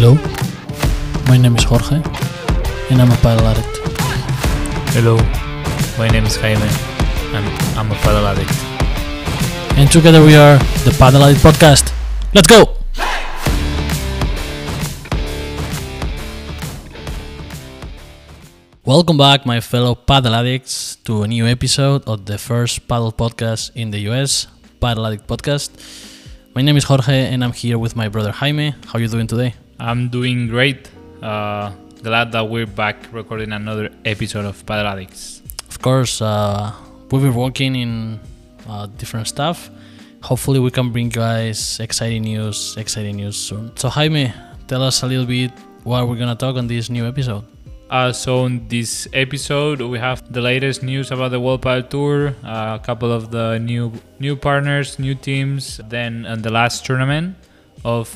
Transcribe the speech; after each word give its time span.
Hello, 0.00 0.14
my 1.26 1.36
name 1.36 1.56
is 1.56 1.64
Jorge, 1.64 1.96
and 2.88 3.02
I'm 3.02 3.10
a 3.10 3.18
padel 3.18 3.42
addict. 3.50 3.66
Hello, 4.94 5.16
my 5.98 6.06
name 6.06 6.22
is 6.22 6.36
Jaime, 6.36 6.62
and 7.34 7.44
I'm 7.76 7.90
a 7.90 7.96
padel 7.96 8.22
addict. 8.30 8.54
And 9.76 9.90
together 9.90 10.22
we 10.22 10.36
are 10.36 10.56
the 10.86 10.94
Padel 10.94 11.26
Addict 11.26 11.42
Podcast. 11.42 11.92
Let's 12.32 12.46
go! 12.46 12.78
Welcome 18.84 19.18
back, 19.18 19.46
my 19.46 19.58
fellow 19.58 19.96
padel 19.96 20.38
addicts, 20.38 20.94
to 21.06 21.24
a 21.24 21.26
new 21.26 21.44
episode 21.44 22.04
of 22.06 22.24
the 22.24 22.38
first 22.38 22.86
padel 22.86 23.12
podcast 23.12 23.72
in 23.74 23.90
the 23.90 23.98
US, 24.10 24.46
Padel 24.80 25.04
Addict 25.08 25.26
Podcast. 25.26 25.74
My 26.54 26.62
name 26.62 26.76
is 26.76 26.84
Jorge, 26.84 27.34
and 27.34 27.42
I'm 27.42 27.52
here 27.52 27.80
with 27.80 27.96
my 27.96 28.06
brother 28.06 28.30
Jaime. 28.30 28.76
How 28.86 28.98
are 28.98 29.00
you 29.00 29.08
doing 29.08 29.26
today? 29.26 29.54
I'm 29.80 30.08
doing 30.08 30.48
great. 30.48 30.90
Uh, 31.22 31.70
glad 32.02 32.32
that 32.32 32.48
we're 32.48 32.66
back 32.66 32.96
recording 33.12 33.52
another 33.52 33.90
episode 34.04 34.44
of 34.44 34.66
Padel 34.66 34.84
Addicts. 34.84 35.40
Of 35.68 35.80
course, 35.80 36.20
uh, 36.20 36.72
we've 37.10 37.22
been 37.22 37.34
working 37.34 37.76
in 37.76 38.20
uh, 38.68 38.86
different 38.86 39.28
stuff. 39.28 39.70
Hopefully, 40.22 40.58
we 40.58 40.72
can 40.72 40.90
bring 40.90 41.06
you 41.06 41.12
guys 41.12 41.78
exciting 41.78 42.22
news, 42.22 42.76
exciting 42.76 43.16
news 43.16 43.36
soon. 43.36 43.70
So, 43.76 43.88
Jaime, 43.88 44.32
tell 44.66 44.82
us 44.82 45.04
a 45.04 45.06
little 45.06 45.26
bit 45.26 45.52
what 45.84 46.08
we're 46.08 46.16
gonna 46.16 46.34
talk 46.34 46.56
on 46.56 46.66
this 46.66 46.90
new 46.90 47.06
episode. 47.06 47.44
Uh, 47.88 48.12
so 48.12 48.44
in 48.44 48.66
this 48.68 49.08
episode, 49.14 49.80
we 49.80 49.98
have 49.98 50.30
the 50.30 50.42
latest 50.42 50.82
news 50.82 51.10
about 51.10 51.30
the 51.30 51.40
World 51.40 51.62
Padel 51.62 51.88
Tour, 51.88 52.34
uh, 52.44 52.78
a 52.78 52.84
couple 52.84 53.12
of 53.12 53.30
the 53.30 53.58
new 53.58 53.92
new 54.18 54.34
partners, 54.34 54.98
new 54.98 55.14
teams. 55.14 55.80
Then 55.88 56.26
on 56.26 56.42
the 56.42 56.50
last 56.50 56.84
tournament 56.84 57.36
of 57.84 58.10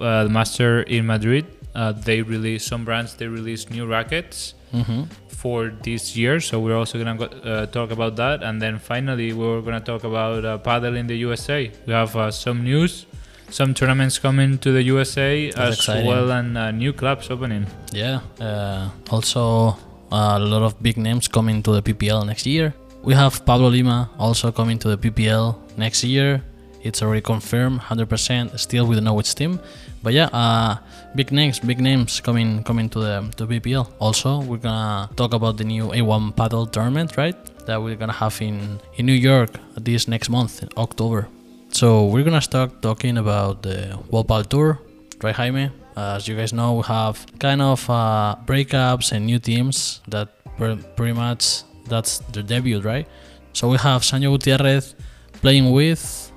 uh, 0.00 0.24
the 0.24 0.30
Master 0.30 0.82
in 0.82 1.06
Madrid, 1.06 1.46
uh, 1.74 1.92
they 1.92 2.22
release 2.22 2.64
some 2.64 2.84
brands. 2.84 3.14
They 3.14 3.26
release 3.28 3.68
new 3.70 3.86
rackets 3.86 4.54
Mm-hmm. 4.68 5.04
for 5.28 5.72
this 5.82 6.14
year. 6.14 6.40
So 6.40 6.60
we're 6.60 6.76
also 6.76 6.98
gonna 6.98 7.16
go, 7.16 7.24
uh, 7.24 7.64
talk 7.72 7.90
about 7.90 8.16
that, 8.16 8.42
and 8.42 8.60
then 8.60 8.78
finally 8.78 9.32
we're 9.32 9.62
gonna 9.62 9.80
talk 9.80 10.04
about 10.04 10.44
uh, 10.44 10.58
padel 10.58 10.94
in 10.94 11.06
the 11.06 11.16
USA. 11.24 11.70
We 11.86 11.92
have 11.94 12.14
uh, 12.14 12.30
some 12.30 12.64
news, 12.64 13.06
some 13.48 13.72
tournaments 13.72 14.18
coming 14.18 14.58
to 14.58 14.70
the 14.72 14.82
USA 14.82 15.46
That's 15.48 15.58
as 15.58 15.74
exciting. 15.78 16.06
well, 16.06 16.30
and 16.32 16.58
uh, 16.58 16.70
new 16.70 16.92
clubs 16.92 17.30
opening. 17.30 17.64
Yeah. 17.94 18.20
Uh, 18.38 18.90
also, 19.08 19.78
a 20.12 20.38
lot 20.38 20.60
of 20.62 20.82
big 20.82 20.98
names 20.98 21.28
coming 21.28 21.62
to 21.62 21.72
the 21.72 21.80
PPL 21.80 22.26
next 22.26 22.44
year. 22.44 22.74
We 23.02 23.14
have 23.14 23.46
Pablo 23.46 23.68
Lima 23.70 24.10
also 24.18 24.52
coming 24.52 24.78
to 24.80 24.94
the 24.94 24.98
PPL 24.98 25.56
next 25.78 26.04
year. 26.04 26.42
It's 26.88 27.02
already 27.02 27.20
confirmed, 27.20 27.80
100%. 27.80 28.58
Still, 28.58 28.86
we 28.86 28.94
don't 28.96 29.04
know 29.04 29.14
which 29.14 29.34
team, 29.34 29.60
but 30.02 30.12
yeah, 30.14 30.28
uh, 30.32 30.78
big 31.14 31.30
names, 31.32 31.60
big 31.60 31.80
names 31.80 32.20
coming 32.20 32.64
coming 32.64 32.88
to 32.94 32.98
the 32.98 33.14
to 33.36 33.46
PPL. 33.46 33.86
Also, 34.00 34.40
we're 34.48 34.64
gonna 34.68 35.10
talk 35.20 35.32
about 35.34 35.54
the 35.58 35.64
new 35.64 35.84
A1 35.98 36.34
padel 36.34 36.64
tournament, 36.70 37.16
right? 37.16 37.36
That 37.66 37.82
we're 37.82 37.96
gonna 38.02 38.20
have 38.24 38.40
in 38.40 38.80
in 38.96 39.06
New 39.06 39.18
York 39.30 39.50
this 39.76 40.08
next 40.08 40.28
month, 40.30 40.62
in 40.62 40.70
October. 40.76 41.28
So 41.70 42.06
we're 42.06 42.24
gonna 42.24 42.40
start 42.52 42.80
talking 42.80 43.18
about 43.18 43.62
the 43.62 43.98
World 44.10 44.26
Padel 44.28 44.46
Tour, 44.48 44.80
right, 45.22 45.34
Jaime? 45.34 45.70
As 45.96 46.26
you 46.28 46.36
guys 46.36 46.52
know, 46.52 46.74
we 46.74 46.84
have 46.84 47.26
kind 47.38 47.60
of 47.60 47.88
uh, 47.90 48.36
breakups 48.46 49.12
and 49.12 49.26
new 49.26 49.38
teams 49.38 50.00
that 50.08 50.28
pre- 50.56 50.80
pretty 50.96 51.12
much 51.12 51.62
that's 51.88 52.18
their 52.32 52.42
debut, 52.42 52.80
right? 52.80 53.06
So 53.52 53.68
we 53.68 53.76
have 53.78 54.02
Sanyo 54.02 54.30
Gutierrez 54.30 54.94
playing 55.42 55.70
with 55.72 56.27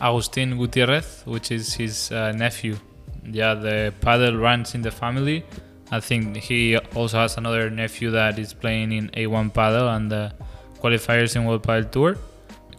Agustin 0.00 0.56
Gutierrez, 0.56 1.22
which 1.24 1.50
is 1.50 1.74
his 1.74 2.12
uh, 2.12 2.32
nephew. 2.32 2.76
Yeah, 3.24 3.54
the 3.54 3.92
padel 4.00 4.40
runs 4.40 4.74
in 4.74 4.82
the 4.82 4.90
family. 4.90 5.44
I 5.90 6.00
think 6.00 6.36
he 6.36 6.76
also 6.94 7.18
has 7.18 7.36
another 7.36 7.70
nephew 7.70 8.10
that 8.10 8.38
is 8.38 8.52
playing 8.52 8.92
in 8.92 9.08
A1 9.10 9.52
padel 9.52 9.96
and 9.96 10.10
the 10.10 10.32
qualifiers 10.80 11.34
in 11.36 11.44
World 11.44 11.62
Padel 11.62 11.90
Tour, 11.90 12.16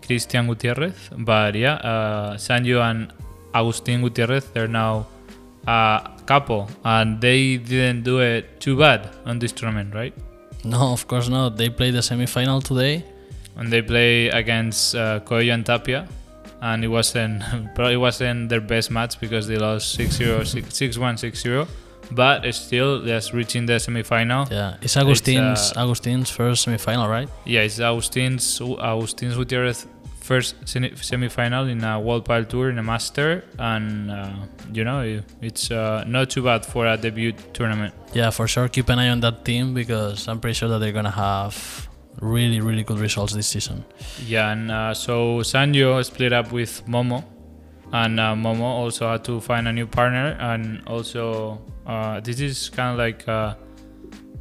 Christian 0.05 0.47
Gutierrez. 0.47 1.09
But 1.17 1.55
yeah, 1.55 1.75
uh, 1.75 2.37
Sanyo 2.37 2.81
and 2.81 3.11
Agustin 3.53 4.01
Gutierrez, 4.01 4.45
they're 4.53 4.67
now 4.67 5.07
a 5.67 6.11
couple 6.25 6.69
and 6.83 7.19
they 7.19 7.57
didn't 7.57 8.03
do 8.03 8.19
it 8.19 8.59
too 8.59 8.77
bad 8.77 9.09
on 9.25 9.39
this 9.39 9.51
tournament, 9.51 9.93
right? 9.93 10.13
no, 10.63 10.93
of 10.93 11.07
course 11.07 11.29
not. 11.29 11.57
They 11.57 11.69
played 11.69 11.93
the 11.93 12.01
semi-final 12.01 12.61
today. 12.61 13.03
and 13.59 13.71
they 13.71 13.81
play 13.81 14.29
against 14.29 14.95
uh, 14.95 15.19
Coello 15.19 15.53
and 15.53 15.65
Tapia, 15.65 16.07
and 16.61 16.83
it 16.83 16.87
wasn't 16.87 17.43
probably 17.75 17.97
wasn't 17.97 18.49
their 18.49 18.61
best 18.61 18.91
match 18.91 19.19
because 19.19 19.47
they 19.47 19.57
lost 19.57 19.97
6-0, 19.97 20.41
6-1, 20.41 20.97
6-0. 20.97 21.67
But 22.11 22.51
still, 22.55 23.05
just 23.05 23.33
reaching 23.33 23.67
the 23.67 23.79
semi-final. 23.79 24.47
Yeah, 24.49 24.77
it's 24.81 24.97
Agustin's 24.97 25.59
It's, 25.59 25.77
uh, 25.77 25.83
Agustin's 25.83 26.31
first 26.31 26.63
semi-final, 26.63 27.07
right? 27.07 27.29
Yeah, 27.45 27.61
it's 27.61 27.79
Agustin's 27.79 28.59
Agustin's 28.59 29.35
Gutierrez 29.35 29.85
first 30.29 30.55
semi- 30.65 30.95
semi-final 30.95 31.67
in 31.67 31.83
a 31.83 31.99
World 31.99 32.23
Padel 32.27 32.47
Tour 32.47 32.69
in 32.69 32.77
a 32.77 32.83
Master, 32.83 33.43
and 33.57 34.11
uh, 34.11 34.29
you 34.73 34.83
know 34.83 35.21
it's 35.41 35.71
uh, 35.71 36.03
not 36.07 36.29
too 36.29 36.43
bad 36.43 36.65
for 36.65 36.85
a 36.87 36.97
debut 36.97 37.33
tournament. 37.53 37.93
Yeah, 38.13 38.29
for 38.31 38.47
sure. 38.47 38.67
Keep 38.69 38.89
an 38.89 38.99
eye 38.99 39.09
on 39.09 39.19
that 39.21 39.45
team 39.45 39.73
because 39.73 40.27
I'm 40.27 40.39
pretty 40.39 40.53
sure 40.53 40.69
that 40.69 40.79
they're 40.79 40.97
gonna 40.99 41.11
have 41.29 41.87
really, 42.21 42.61
really 42.61 42.83
good 42.83 42.99
results 42.99 43.33
this 43.33 43.47
season. 43.47 43.83
Yeah, 44.25 44.51
and 44.51 44.71
uh, 44.71 44.93
so 44.93 45.39
Sanyo 45.39 46.03
split 46.03 46.33
up 46.33 46.51
with 46.51 46.85
Momo, 46.87 47.23
and 47.91 48.19
uh, 48.19 48.35
Momo 48.35 48.61
also 48.61 49.09
had 49.09 49.23
to 49.25 49.39
find 49.39 49.67
a 49.67 49.73
new 49.73 49.87
partner, 49.87 50.37
and 50.39 50.81
also 50.87 51.61
uh, 51.85 52.19
this 52.19 52.39
is 52.39 52.69
kind 52.69 52.91
of 52.91 52.97
like 52.97 53.27
uh, 53.27 53.55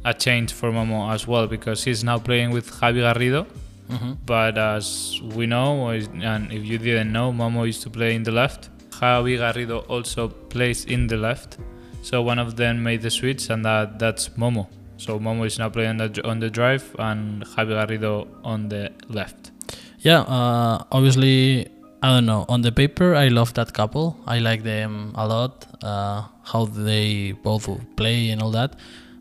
a 0.05 0.13
change 0.13 0.53
for 0.53 0.71
Momo 0.71 1.13
as 1.13 1.27
well 1.27 1.47
because 1.47 1.83
he's 1.83 2.03
now 2.03 2.17
playing 2.17 2.51
with 2.51 2.69
Javi 2.71 3.01
Garrido. 3.01 3.47
Mm-hmm. 3.89 4.13
But 4.25 4.57
as 4.57 5.19
we 5.33 5.47
know, 5.47 5.89
and 5.89 6.51
if 6.51 6.63
you 6.63 6.77
didn't 6.77 7.11
know, 7.11 7.31
Momo 7.31 7.65
used 7.65 7.81
to 7.83 7.89
play 7.89 8.13
in 8.15 8.23
the 8.23 8.31
left. 8.31 8.69
Javi 8.91 9.37
Garrido 9.39 9.89
also 9.89 10.27
plays 10.27 10.85
in 10.85 11.07
the 11.07 11.17
left, 11.17 11.57
so 12.03 12.21
one 12.21 12.37
of 12.37 12.55
them 12.55 12.83
made 12.83 13.01
the 13.01 13.09
switch, 13.09 13.49
and 13.49 13.63
that 13.65 13.97
that's 13.97 14.29
Momo. 14.29 14.67
So 14.99 15.17
Momo 15.17 15.45
is 15.45 15.57
now 15.57 15.69
playing 15.69 16.01
on 16.01 16.11
the, 16.11 16.27
on 16.27 16.39
the 16.39 16.49
drive, 16.49 16.93
and 16.99 17.43
Javi 17.45 17.71
Garrido 17.71 18.27
on 18.43 18.67
the 18.67 18.91
left. 19.07 19.51
Yeah, 19.99 20.19
uh, 20.21 20.83
obviously, 20.91 21.67
I 22.03 22.09
don't 22.09 22.25
know. 22.25 22.45
On 22.49 22.61
the 22.61 22.71
paper, 22.71 23.15
I 23.15 23.29
love 23.29 23.53
that 23.53 23.73
couple. 23.73 24.17
I 24.27 24.39
like 24.39 24.63
them 24.63 25.13
a 25.15 25.25
lot. 25.25 25.65
Uh, 25.81 26.23
how 26.43 26.65
they 26.65 27.31
both 27.31 27.69
play 27.95 28.29
and 28.29 28.41
all 28.41 28.51
that, 28.51 28.75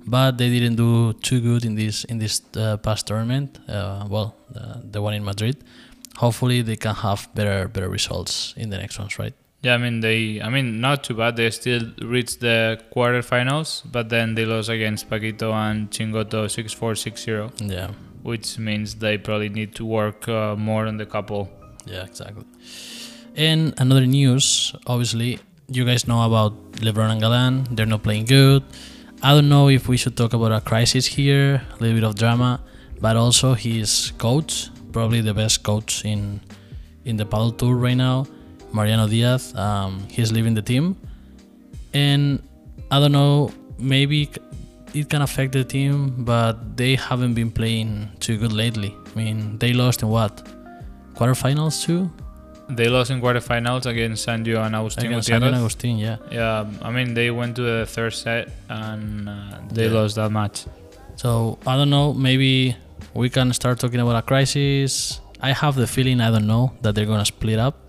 but 0.04 0.36
they 0.36 0.50
didn't 0.50 0.76
do 0.76 1.12
too 1.12 1.40
good 1.40 1.64
in 1.64 1.76
this 1.76 2.04
in 2.04 2.18
this 2.18 2.42
uh, 2.56 2.76
past 2.78 3.06
tournament. 3.06 3.60
Uh, 3.68 4.04
well, 4.10 4.34
the, 4.50 4.82
the 4.92 5.00
one 5.00 5.14
in 5.14 5.24
Madrid. 5.24 5.62
Hopefully, 6.16 6.62
they 6.62 6.76
can 6.76 6.96
have 6.96 7.28
better 7.36 7.68
better 7.68 7.88
results 7.88 8.52
in 8.56 8.70
the 8.70 8.78
next 8.78 8.98
ones, 8.98 9.16
right? 9.18 9.34
Yeah, 9.62 9.74
I 9.74 9.78
mean 9.78 10.00
they. 10.00 10.40
I 10.40 10.48
mean 10.50 10.80
not 10.80 11.02
too 11.04 11.14
bad. 11.14 11.36
They 11.36 11.50
still 11.50 11.90
reached 12.02 12.40
the 12.40 12.78
quarterfinals, 12.94 13.82
but 13.90 14.08
then 14.08 14.34
they 14.36 14.44
lost 14.44 14.68
against 14.68 15.10
Paquito 15.10 15.52
and 15.52 15.90
Chingoto 15.90 16.46
6-4, 16.46 16.94
6-0, 16.94 17.70
Yeah, 17.70 17.90
which 18.22 18.56
means 18.58 18.94
they 18.96 19.18
probably 19.18 19.48
need 19.48 19.74
to 19.74 19.84
work 19.84 20.28
uh, 20.28 20.54
more 20.56 20.86
on 20.86 20.96
the 20.96 21.06
couple. 21.06 21.50
yeah, 21.86 22.04
exactly. 22.04 22.44
And 23.36 23.74
another 23.78 24.06
news, 24.06 24.74
obviously, 24.86 25.38
you 25.68 25.84
guys 25.84 26.06
know 26.06 26.22
about 26.24 26.52
Lebron 26.82 27.10
and 27.10 27.20
Galan. 27.20 27.66
They're 27.70 27.86
not 27.86 28.02
playing 28.02 28.26
good. 28.26 28.62
I 29.22 29.34
don't 29.34 29.48
know 29.48 29.68
if 29.68 29.88
we 29.88 29.96
should 29.96 30.16
talk 30.16 30.32
about 30.34 30.52
a 30.52 30.60
crisis 30.60 31.06
here, 31.06 31.62
a 31.72 31.76
little 31.82 31.94
bit 31.98 32.04
of 32.04 32.14
drama, 32.14 32.60
but 33.00 33.16
also 33.16 33.54
his 33.54 34.12
coach, 34.18 34.70
probably 34.92 35.20
the 35.20 35.34
best 35.34 35.62
coach 35.64 36.04
in 36.04 36.40
in 37.04 37.16
the 37.16 37.24
padel 37.26 37.56
tour 37.56 37.74
right 37.74 37.96
now, 37.96 38.26
Mariano 38.72 39.06
Diaz. 39.08 39.54
Um, 39.54 40.06
he's 40.10 40.30
leaving 40.32 40.54
the 40.54 40.62
team, 40.62 40.96
and 41.94 42.42
I 42.90 43.00
don't 43.00 43.12
know, 43.12 43.50
maybe 43.78 44.30
it 44.94 45.08
can 45.08 45.22
affect 45.22 45.52
the 45.52 45.64
team, 45.64 46.24
but 46.24 46.76
they 46.76 46.94
haven't 46.96 47.34
been 47.34 47.50
playing 47.50 48.08
too 48.20 48.38
good 48.38 48.52
lately. 48.52 48.94
I 49.14 49.18
mean, 49.18 49.58
they 49.58 49.72
lost 49.72 50.02
in 50.02 50.08
what 50.08 50.46
quarterfinals 51.14 51.82
too 51.84 52.10
They 52.70 52.88
lost 52.88 53.10
in 53.10 53.20
quarterfinals 53.20 53.86
against 53.86 54.26
Sanyo 54.28 54.64
and 54.64 54.76
Agustin 54.76 55.06
against 55.06 55.28
Sanyo 55.28 55.46
and 55.46 55.56
Agustin. 55.56 55.96
Yeah. 55.98 56.16
Yeah, 56.30 56.66
I 56.82 56.90
mean 56.90 57.14
they 57.14 57.30
went 57.30 57.56
to 57.56 57.62
the 57.62 57.86
third 57.86 58.12
set 58.12 58.50
and 58.68 59.26
uh, 59.28 59.58
they 59.72 59.86
Yeah. 59.88 59.92
lost 60.00 60.16
that 60.16 60.30
match. 60.30 60.66
So 61.16 61.58
I 61.66 61.76
don't 61.76 61.88
know. 61.90 62.12
Maybe 62.12 62.76
we 63.14 63.30
can 63.30 63.52
start 63.54 63.80
talking 63.80 64.00
about 64.00 64.16
a 64.16 64.22
crisis. 64.22 65.20
I 65.40 65.52
have 65.52 65.76
the 65.76 65.86
feeling 65.86 66.20
I 66.20 66.30
don't 66.30 66.46
know 66.46 66.72
that 66.82 66.94
they're 66.94 67.06
gonna 67.06 67.24
split 67.24 67.58
up. 67.58 67.87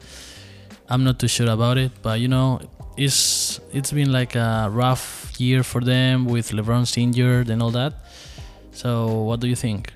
I'm 0.89 1.03
not 1.03 1.19
too 1.19 1.27
sure 1.27 1.49
about 1.49 1.77
it, 1.77 1.91
but 2.01 2.19
you 2.19 2.27
know, 2.27 2.59
it's 2.97 3.59
it's 3.71 3.91
been 3.91 4.11
like 4.11 4.35
a 4.35 4.69
rough 4.71 5.31
year 5.39 5.63
for 5.63 5.81
them 5.81 6.25
with 6.25 6.51
Lebron's 6.51 6.97
injured 6.97 7.49
and 7.49 7.61
all 7.61 7.71
that. 7.71 7.93
So 8.71 9.21
what 9.23 9.39
do 9.39 9.47
you 9.47 9.55
think? 9.55 9.93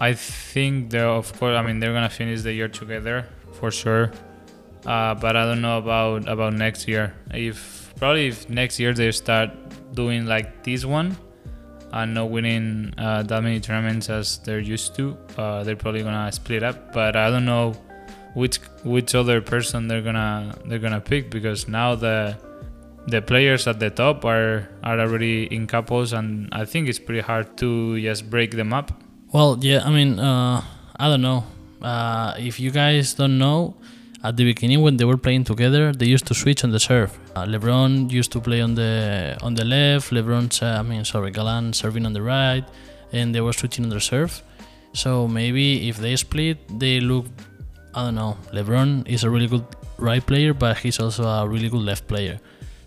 I 0.00 0.12
think 0.12 0.90
they're 0.90 1.08
of 1.08 1.32
course. 1.38 1.56
I 1.56 1.62
mean 1.62 1.80
they're 1.80 1.92
gonna 1.92 2.10
finish 2.10 2.42
the 2.42 2.52
year 2.52 2.68
together 2.68 3.26
for 3.52 3.70
sure. 3.70 4.12
Uh, 4.84 5.14
but 5.14 5.36
I 5.36 5.44
don't 5.44 5.62
know 5.62 5.78
about 5.78 6.28
about 6.28 6.52
next 6.52 6.86
year. 6.86 7.14
If 7.32 7.92
probably 7.96 8.28
if 8.28 8.48
next 8.48 8.78
year 8.78 8.92
they 8.92 9.10
start 9.12 9.50
doing 9.94 10.26
like 10.26 10.62
this 10.62 10.84
one 10.84 11.16
and 11.92 12.14
not 12.14 12.30
winning 12.30 12.92
uh, 12.98 13.22
that 13.22 13.42
many 13.42 13.58
tournaments 13.58 14.10
as 14.10 14.38
they're 14.38 14.60
used 14.60 14.94
to, 14.96 15.16
uh, 15.38 15.64
they're 15.64 15.76
probably 15.76 16.02
gonna 16.02 16.30
split 16.30 16.62
up. 16.62 16.92
But 16.92 17.16
I 17.16 17.30
don't 17.30 17.46
know 17.46 17.74
which 18.36 18.60
which 18.84 19.14
other 19.14 19.40
person 19.40 19.88
they're 19.88 20.02
gonna 20.08 20.54
they're 20.66 20.84
gonna 20.86 21.00
pick 21.00 21.30
because 21.30 21.66
now 21.68 21.94
the 21.94 22.36
the 23.08 23.22
players 23.22 23.66
at 23.66 23.80
the 23.80 23.90
top 23.90 24.24
are 24.24 24.68
are 24.84 24.98
already 25.00 25.44
in 25.56 25.66
couples, 25.66 26.12
and 26.12 26.48
I 26.52 26.64
think 26.64 26.88
it's 26.88 26.98
pretty 26.98 27.22
hard 27.22 27.56
to 27.58 27.98
just 28.00 28.28
break 28.28 28.50
them 28.60 28.72
up. 28.72 28.92
Well, 29.32 29.58
yeah, 29.60 29.80
I 29.84 29.90
mean, 29.90 30.18
uh, 30.18 30.62
I 30.96 31.08
don't 31.08 31.22
know. 31.22 31.44
Uh, 31.80 32.34
if 32.38 32.60
you 32.60 32.70
guys 32.70 33.14
don't 33.14 33.38
know, 33.38 33.74
at 34.22 34.36
the 34.36 34.44
beginning 34.44 34.82
when 34.82 34.96
they 34.98 35.04
were 35.04 35.16
playing 35.16 35.44
together, 35.44 35.92
they 35.92 36.06
used 36.06 36.26
to 36.26 36.34
switch 36.34 36.62
on 36.64 36.70
the 36.72 36.80
serve. 36.80 37.18
Uh, 37.34 37.44
Lebron 37.46 38.10
used 38.10 38.32
to 38.32 38.40
play 38.40 38.60
on 38.60 38.74
the 38.74 39.36
on 39.42 39.54
the 39.54 39.64
left. 39.64 40.10
Lebron, 40.10 40.46
I 40.62 40.82
mean, 40.82 41.04
sorry, 41.04 41.30
Galan 41.30 41.72
serving 41.72 42.04
on 42.04 42.12
the 42.12 42.22
right, 42.22 42.64
and 43.12 43.34
they 43.34 43.40
were 43.40 43.54
switching 43.54 43.84
on 43.84 43.90
the 43.90 44.00
serve. 44.00 44.42
So 44.92 45.28
maybe 45.28 45.88
if 45.88 45.96
they 45.96 46.16
split, 46.16 46.58
they 46.78 47.00
look. 47.00 47.26
I 47.96 48.04
don't 48.04 48.14
know. 48.14 48.36
Lebron 48.52 49.08
is 49.08 49.24
a 49.24 49.30
really 49.30 49.46
good 49.48 49.64
right 49.96 50.24
player, 50.24 50.52
but 50.52 50.76
he's 50.76 51.00
also 51.00 51.24
a 51.24 51.48
really 51.48 51.70
good 51.70 51.80
left 51.80 52.06
player. 52.06 52.38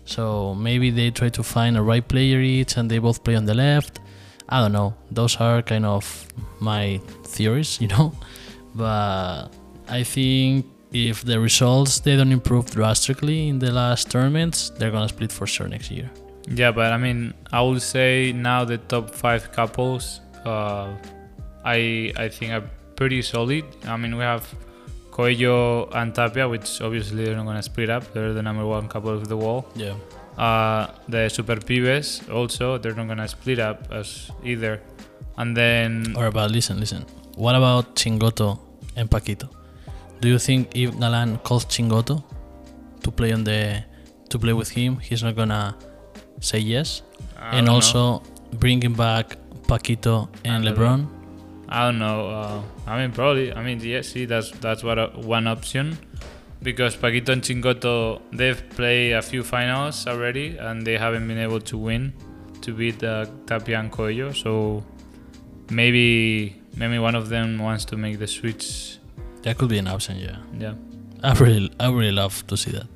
So 0.04 0.54
maybe 0.54 0.90
they 0.90 1.10
try 1.10 1.30
to 1.30 1.42
find 1.42 1.76
a 1.76 1.82
right 1.82 2.06
player 2.06 2.40
each, 2.40 2.76
and 2.76 2.88
they 2.88 2.98
both 2.98 3.24
play 3.24 3.34
on 3.34 3.44
the 3.44 3.54
left. 3.54 3.98
I 4.48 4.60
don't 4.60 4.72
know. 4.72 4.94
Those 5.10 5.36
are 5.36 5.62
kind 5.62 5.84
of 5.84 6.04
my 6.60 7.00
theories, 7.24 7.80
you 7.82 7.88
know. 7.88 8.12
But 8.74 9.48
I 9.88 10.04
think 10.04 10.66
if 10.92 11.24
the 11.24 11.40
results 11.40 12.00
they 12.00 12.16
don't 12.16 12.32
improve 12.32 12.70
drastically 12.70 13.48
in 13.48 13.58
the 13.58 13.72
last 13.72 14.12
tournaments, 14.12 14.70
they're 14.78 14.92
gonna 14.92 15.08
split 15.08 15.32
for 15.32 15.46
sure 15.46 15.66
next 15.66 15.90
year. 15.90 16.08
Yeah, 16.48 16.70
but 16.70 16.92
I 16.92 16.98
mean, 16.98 17.34
I 17.52 17.62
would 17.62 17.82
say 17.82 18.32
now 18.32 18.64
the 18.64 18.78
top 18.78 19.10
five 19.10 19.50
couples, 19.50 20.20
uh, 20.44 20.94
I 21.64 22.12
I 22.16 22.28
think 22.28 22.52
are 22.52 22.64
pretty 22.94 23.22
solid. 23.22 23.64
I 23.84 23.96
mean, 23.96 24.16
we 24.16 24.22
have 24.22 24.46
Coello 25.20 25.88
and 25.94 26.14
Tapia, 26.14 26.48
which 26.48 26.80
obviously 26.80 27.24
they're 27.24 27.36
not 27.36 27.44
gonna 27.46 27.62
split 27.62 27.90
up. 27.90 28.12
They're 28.12 28.32
the 28.32 28.42
number 28.42 28.64
one 28.64 28.88
couple 28.88 29.10
of 29.10 29.28
the 29.28 29.36
wall. 29.36 29.66
Yeah. 29.74 29.94
Uh, 30.38 30.86
the 31.08 31.28
Super 31.28 31.56
Pibes 31.60 32.22
also, 32.30 32.78
they're 32.78 32.94
not 32.94 33.08
gonna 33.08 33.28
split 33.28 33.58
up 33.58 33.92
as 33.92 34.30
either. 34.44 34.80
And 35.36 35.56
then 35.56 36.14
Or 36.16 36.26
about 36.26 36.50
listen, 36.50 36.80
listen. 36.80 37.04
What 37.36 37.54
about 37.54 37.94
Chingoto 37.96 38.58
and 38.96 39.10
Paquito? 39.10 39.48
Do 40.20 40.28
you 40.28 40.38
think 40.38 40.74
if 40.74 40.98
Galan 40.98 41.38
calls 41.38 41.64
Chingoto 41.66 42.22
to 43.02 43.10
play 43.10 43.32
on 43.32 43.44
the 43.44 43.84
to 44.30 44.38
play 44.38 44.52
with 44.52 44.70
him, 44.70 44.98
he's 44.98 45.22
not 45.22 45.36
gonna 45.36 45.76
say 46.40 46.58
yes? 46.58 47.02
I 47.38 47.56
and 47.58 47.66
don't 47.66 47.66
know. 47.66 47.74
also 47.74 48.22
bringing 48.58 48.94
back 48.94 49.36
Paquito 49.68 50.28
and 50.44 50.64
And 50.66 50.76
Lebron. 50.76 51.06
I 51.70 51.86
don't 51.86 51.98
know. 51.98 52.30
Uh, 52.30 52.62
I 52.86 53.00
mean, 53.00 53.12
probably. 53.12 53.52
I 53.52 53.62
mean, 53.62 53.80
yeah, 53.80 54.02
see, 54.02 54.24
that's 54.24 54.50
that's 54.58 54.82
what 54.82 54.98
a, 54.98 55.06
one 55.14 55.46
option, 55.46 55.96
because 56.62 56.96
Paquito 56.96 57.28
and 57.28 57.42
Chingoto 57.42 58.20
they've 58.32 58.60
played 58.70 59.12
a 59.12 59.22
few 59.22 59.44
finals 59.44 60.06
already, 60.06 60.58
and 60.58 60.84
they 60.84 60.98
haven't 60.98 61.28
been 61.28 61.38
able 61.38 61.60
to 61.60 61.78
win 61.78 62.12
to 62.62 62.74
beat 62.74 63.02
uh, 63.04 63.26
Tapia 63.46 63.78
and 63.78 63.92
Coello. 63.92 64.34
So 64.34 64.84
maybe 65.70 66.60
maybe 66.76 66.98
one 66.98 67.14
of 67.14 67.28
them 67.28 67.58
wants 67.58 67.84
to 67.86 67.96
make 67.96 68.18
the 68.18 68.26
switch. 68.26 68.98
That 69.42 69.56
could 69.56 69.68
be 69.68 69.78
an 69.78 69.86
option, 69.86 70.18
yeah. 70.18 70.38
Yeah. 70.58 70.74
I 71.22 71.32
really, 71.34 71.70
I 71.78 71.88
really 71.88 72.12
love 72.12 72.46
to 72.48 72.56
see 72.56 72.72
that. 72.72 72.86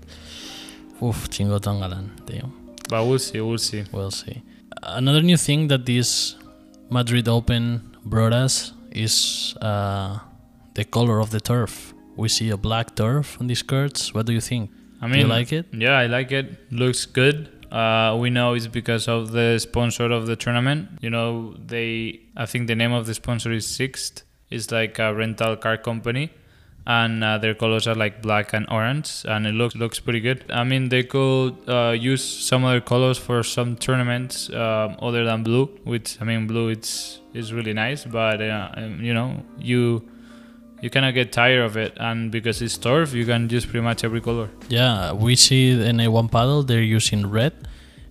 Oof, 1.02 1.30
Chingoto 1.30 1.70
and 1.70 1.80
Galan, 1.80 2.10
damn. 2.26 2.52
But 2.88 3.06
we'll 3.06 3.18
see. 3.18 3.40
We'll 3.40 3.58
see. 3.58 3.84
We'll 3.92 4.10
see. 4.10 4.42
Another 4.82 5.22
new 5.22 5.36
thing 5.36 5.68
that 5.68 5.86
this 5.86 6.36
Madrid 6.90 7.28
Open 7.28 7.93
brought 8.04 8.32
us 8.32 8.72
is 8.90 9.54
uh, 9.60 10.18
the 10.74 10.84
color 10.84 11.20
of 11.20 11.30
the 11.30 11.40
turf. 11.40 11.94
We 12.16 12.28
see 12.28 12.50
a 12.50 12.56
black 12.56 12.94
turf 12.94 13.38
on 13.40 13.48
these 13.48 13.58
skirts. 13.60 14.14
What 14.14 14.26
do 14.26 14.32
you 14.32 14.40
think? 14.40 14.70
I 15.00 15.06
do 15.06 15.12
mean, 15.12 15.22
you 15.22 15.26
like 15.26 15.52
it? 15.52 15.66
Yeah, 15.72 15.98
I 15.98 16.06
like 16.06 16.30
it. 16.32 16.72
Looks 16.72 17.06
good. 17.06 17.50
Uh, 17.72 18.16
we 18.20 18.30
know 18.30 18.54
it's 18.54 18.68
because 18.68 19.08
of 19.08 19.32
the 19.32 19.58
sponsor 19.58 20.10
of 20.12 20.26
the 20.26 20.36
tournament. 20.36 20.88
You 21.00 21.10
know, 21.10 21.54
they. 21.58 22.20
I 22.36 22.46
think 22.46 22.68
the 22.68 22.76
name 22.76 22.92
of 22.92 23.06
the 23.06 23.14
sponsor 23.14 23.50
is 23.50 23.66
Sixt. 23.66 24.22
It's 24.50 24.70
like 24.70 24.98
a 25.00 25.12
rental 25.12 25.56
car 25.56 25.76
company, 25.76 26.30
and 26.86 27.24
uh, 27.24 27.38
their 27.38 27.54
colors 27.54 27.86
are 27.86 27.94
like 27.94 28.20
black 28.20 28.52
and 28.52 28.66
orange, 28.70 29.24
and 29.26 29.46
it 29.46 29.52
looks 29.52 29.74
looks 29.74 30.00
pretty 30.00 30.20
good. 30.20 30.44
I 30.50 30.64
mean, 30.64 30.88
they 30.90 31.02
could 31.02 31.56
uh, 31.66 31.96
use 31.98 32.22
some 32.22 32.64
other 32.64 32.80
colors 32.80 33.18
for 33.18 33.42
some 33.42 33.76
tournaments 33.76 34.50
um, 34.50 34.96
other 35.00 35.24
than 35.24 35.42
blue. 35.42 35.66
Which 35.84 36.18
I 36.20 36.24
mean, 36.24 36.46
blue 36.46 36.68
it's 36.68 37.20
is 37.32 37.52
really 37.52 37.72
nice, 37.72 38.04
but 38.04 38.42
uh, 38.42 38.70
um, 38.76 39.00
you 39.02 39.14
know, 39.14 39.42
you 39.58 40.06
you 40.82 40.90
cannot 40.90 41.14
get 41.14 41.32
tired 41.32 41.62
of 41.62 41.76
it, 41.78 41.94
and 41.96 42.30
because 42.30 42.60
it's 42.60 42.76
turf, 42.76 43.14
you 43.14 43.24
can 43.24 43.48
use 43.48 43.64
pretty 43.64 43.80
much 43.80 44.04
every 44.04 44.20
color. 44.20 44.50
Yeah, 44.68 45.12
we 45.12 45.36
see 45.36 45.70
in 45.70 46.00
a 46.00 46.08
one 46.08 46.28
padel 46.28 46.66
they're 46.66 46.82
using 46.82 47.30
red, 47.30 47.54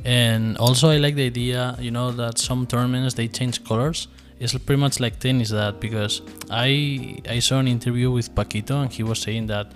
and 0.03 0.57
also 0.57 0.89
I 0.89 0.97
like 0.97 1.13
the 1.13 1.27
idea. 1.27 1.77
You 1.79 1.91
know 1.91 2.11
that 2.11 2.39
some 2.39 2.65
tournaments 2.65 3.13
they 3.13 3.27
change 3.27 3.63
colors. 3.63 4.07
It's 4.43 4.51
pretty 4.57 4.81
much 4.81 4.99
like 4.99 5.19
tennis 5.19 5.51
that 5.51 5.79
because 5.79 6.21
I 6.51 7.15
I 7.29 7.39
saw 7.39 7.59
an 7.59 7.67
interview 7.69 8.11
with 8.11 8.35
Paquito 8.35 8.81
and 8.81 8.91
he 8.91 9.01
was 9.01 9.19
saying 9.21 9.47
that 9.47 9.71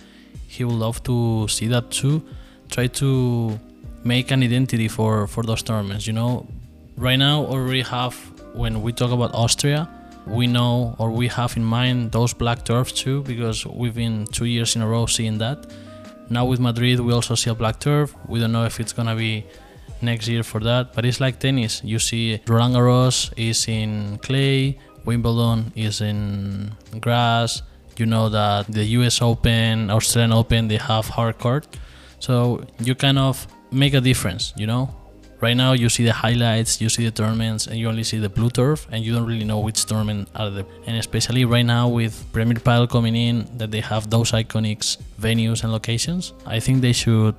he 0.46 0.66
would 0.66 0.75
love 0.75 1.02
to 1.04 1.48
see 1.48 1.68
that 1.68 1.90
too. 1.90 2.22
Try 2.69 2.88
to 3.02 3.58
make 4.04 4.30
an 4.31 4.44
identity 4.44 4.90
for 4.90 5.25
for 5.25 5.44
those 5.44 5.64
tournaments. 5.64 6.06
You 6.06 6.12
know, 6.19 6.46
right 6.98 7.16
now 7.16 7.46
already 7.46 7.84
have 7.84 8.16
when 8.54 8.81
we 8.81 8.92
talk 8.92 9.12
about 9.12 9.34
Austria, 9.34 9.88
we 10.25 10.48
know 10.48 10.96
or 10.98 11.12
we 11.12 11.30
have 11.30 11.56
in 11.56 11.64
mind 11.64 12.12
those 12.12 12.34
black 12.34 12.66
turfs 12.66 12.92
too 12.92 13.24
because 13.24 13.66
we've 13.66 13.96
been 13.96 14.25
two 14.34 14.48
years 14.56 14.75
in 14.75 14.81
a 14.81 14.88
row 14.88 15.06
seeing 15.06 15.38
that. 15.38 15.60
Now 16.30 16.44
with 16.44 16.60
Madrid, 16.60 17.00
we 17.00 17.14
also 17.14 17.36
see 17.36 17.50
a 17.50 17.56
black 17.56 17.80
turf. 17.80 18.14
We 18.28 18.42
don't 18.42 18.52
know 18.52 18.66
if 18.66 18.81
it's 18.81 18.92
gonna 18.92 19.16
be 19.16 19.46
next 20.01 20.27
year 20.27 20.44
for 20.44 20.59
that, 20.61 20.94
but 20.94 21.05
it's 21.05 21.19
like 21.19 21.39
tennis. 21.39 21.81
You 21.83 21.99
see, 21.99 22.39
Roland 22.47 22.75
Garros 22.75 23.31
is 23.38 23.67
in 23.67 24.17
clay, 24.19 24.77
Wimbledon 25.05 25.71
is 25.75 26.01
in 26.01 26.71
grass. 26.99 27.61
You 27.97 28.05
know 28.05 28.29
that 28.29 28.67
the 28.67 28.83
U.S. 28.99 29.21
Open, 29.21 29.89
Australian 29.89 30.31
Open, 30.31 30.67
they 30.67 30.77
have 30.77 31.07
hard 31.07 31.39
court, 31.39 31.65
so 32.19 32.63
you 32.79 32.94
kind 32.94 33.17
of 33.17 33.47
make 33.71 33.95
a 33.95 34.01
difference. 34.01 34.53
You 34.55 34.67
know, 34.67 34.95
right 35.42 35.56
now 35.57 35.73
you 35.73 35.89
see 35.89 36.04
the 36.04 36.13
highlights, 36.13 36.80
you 36.80 36.89
see 36.89 37.06
the 37.06 37.11
tournaments, 37.11 37.66
and 37.66 37.77
you 37.80 37.87
only 37.89 38.04
see 38.04 38.19
the 38.19 38.30
blue 38.30 38.51
turf, 38.51 38.87
and 38.92 39.04
you 39.04 39.16
don't 39.16 39.25
really 39.25 39.45
know 39.45 39.59
which 39.59 39.83
tournament 39.85 40.30
are 40.35 40.51
the. 40.51 40.66
And 40.85 40.97
especially 40.97 41.45
right 41.45 41.66
now 41.66 41.87
with 41.87 42.13
Premier 42.33 42.56
Padel 42.56 42.87
coming 42.87 43.16
in, 43.16 43.47
that 43.57 43.71
they 43.71 43.81
have 43.81 44.11
those 44.11 44.31
iconic 44.31 44.97
venues 45.19 45.63
and 45.63 45.71
locations, 45.71 46.33
I 46.45 46.59
think 46.59 46.81
they 46.81 46.94
should 46.94 47.33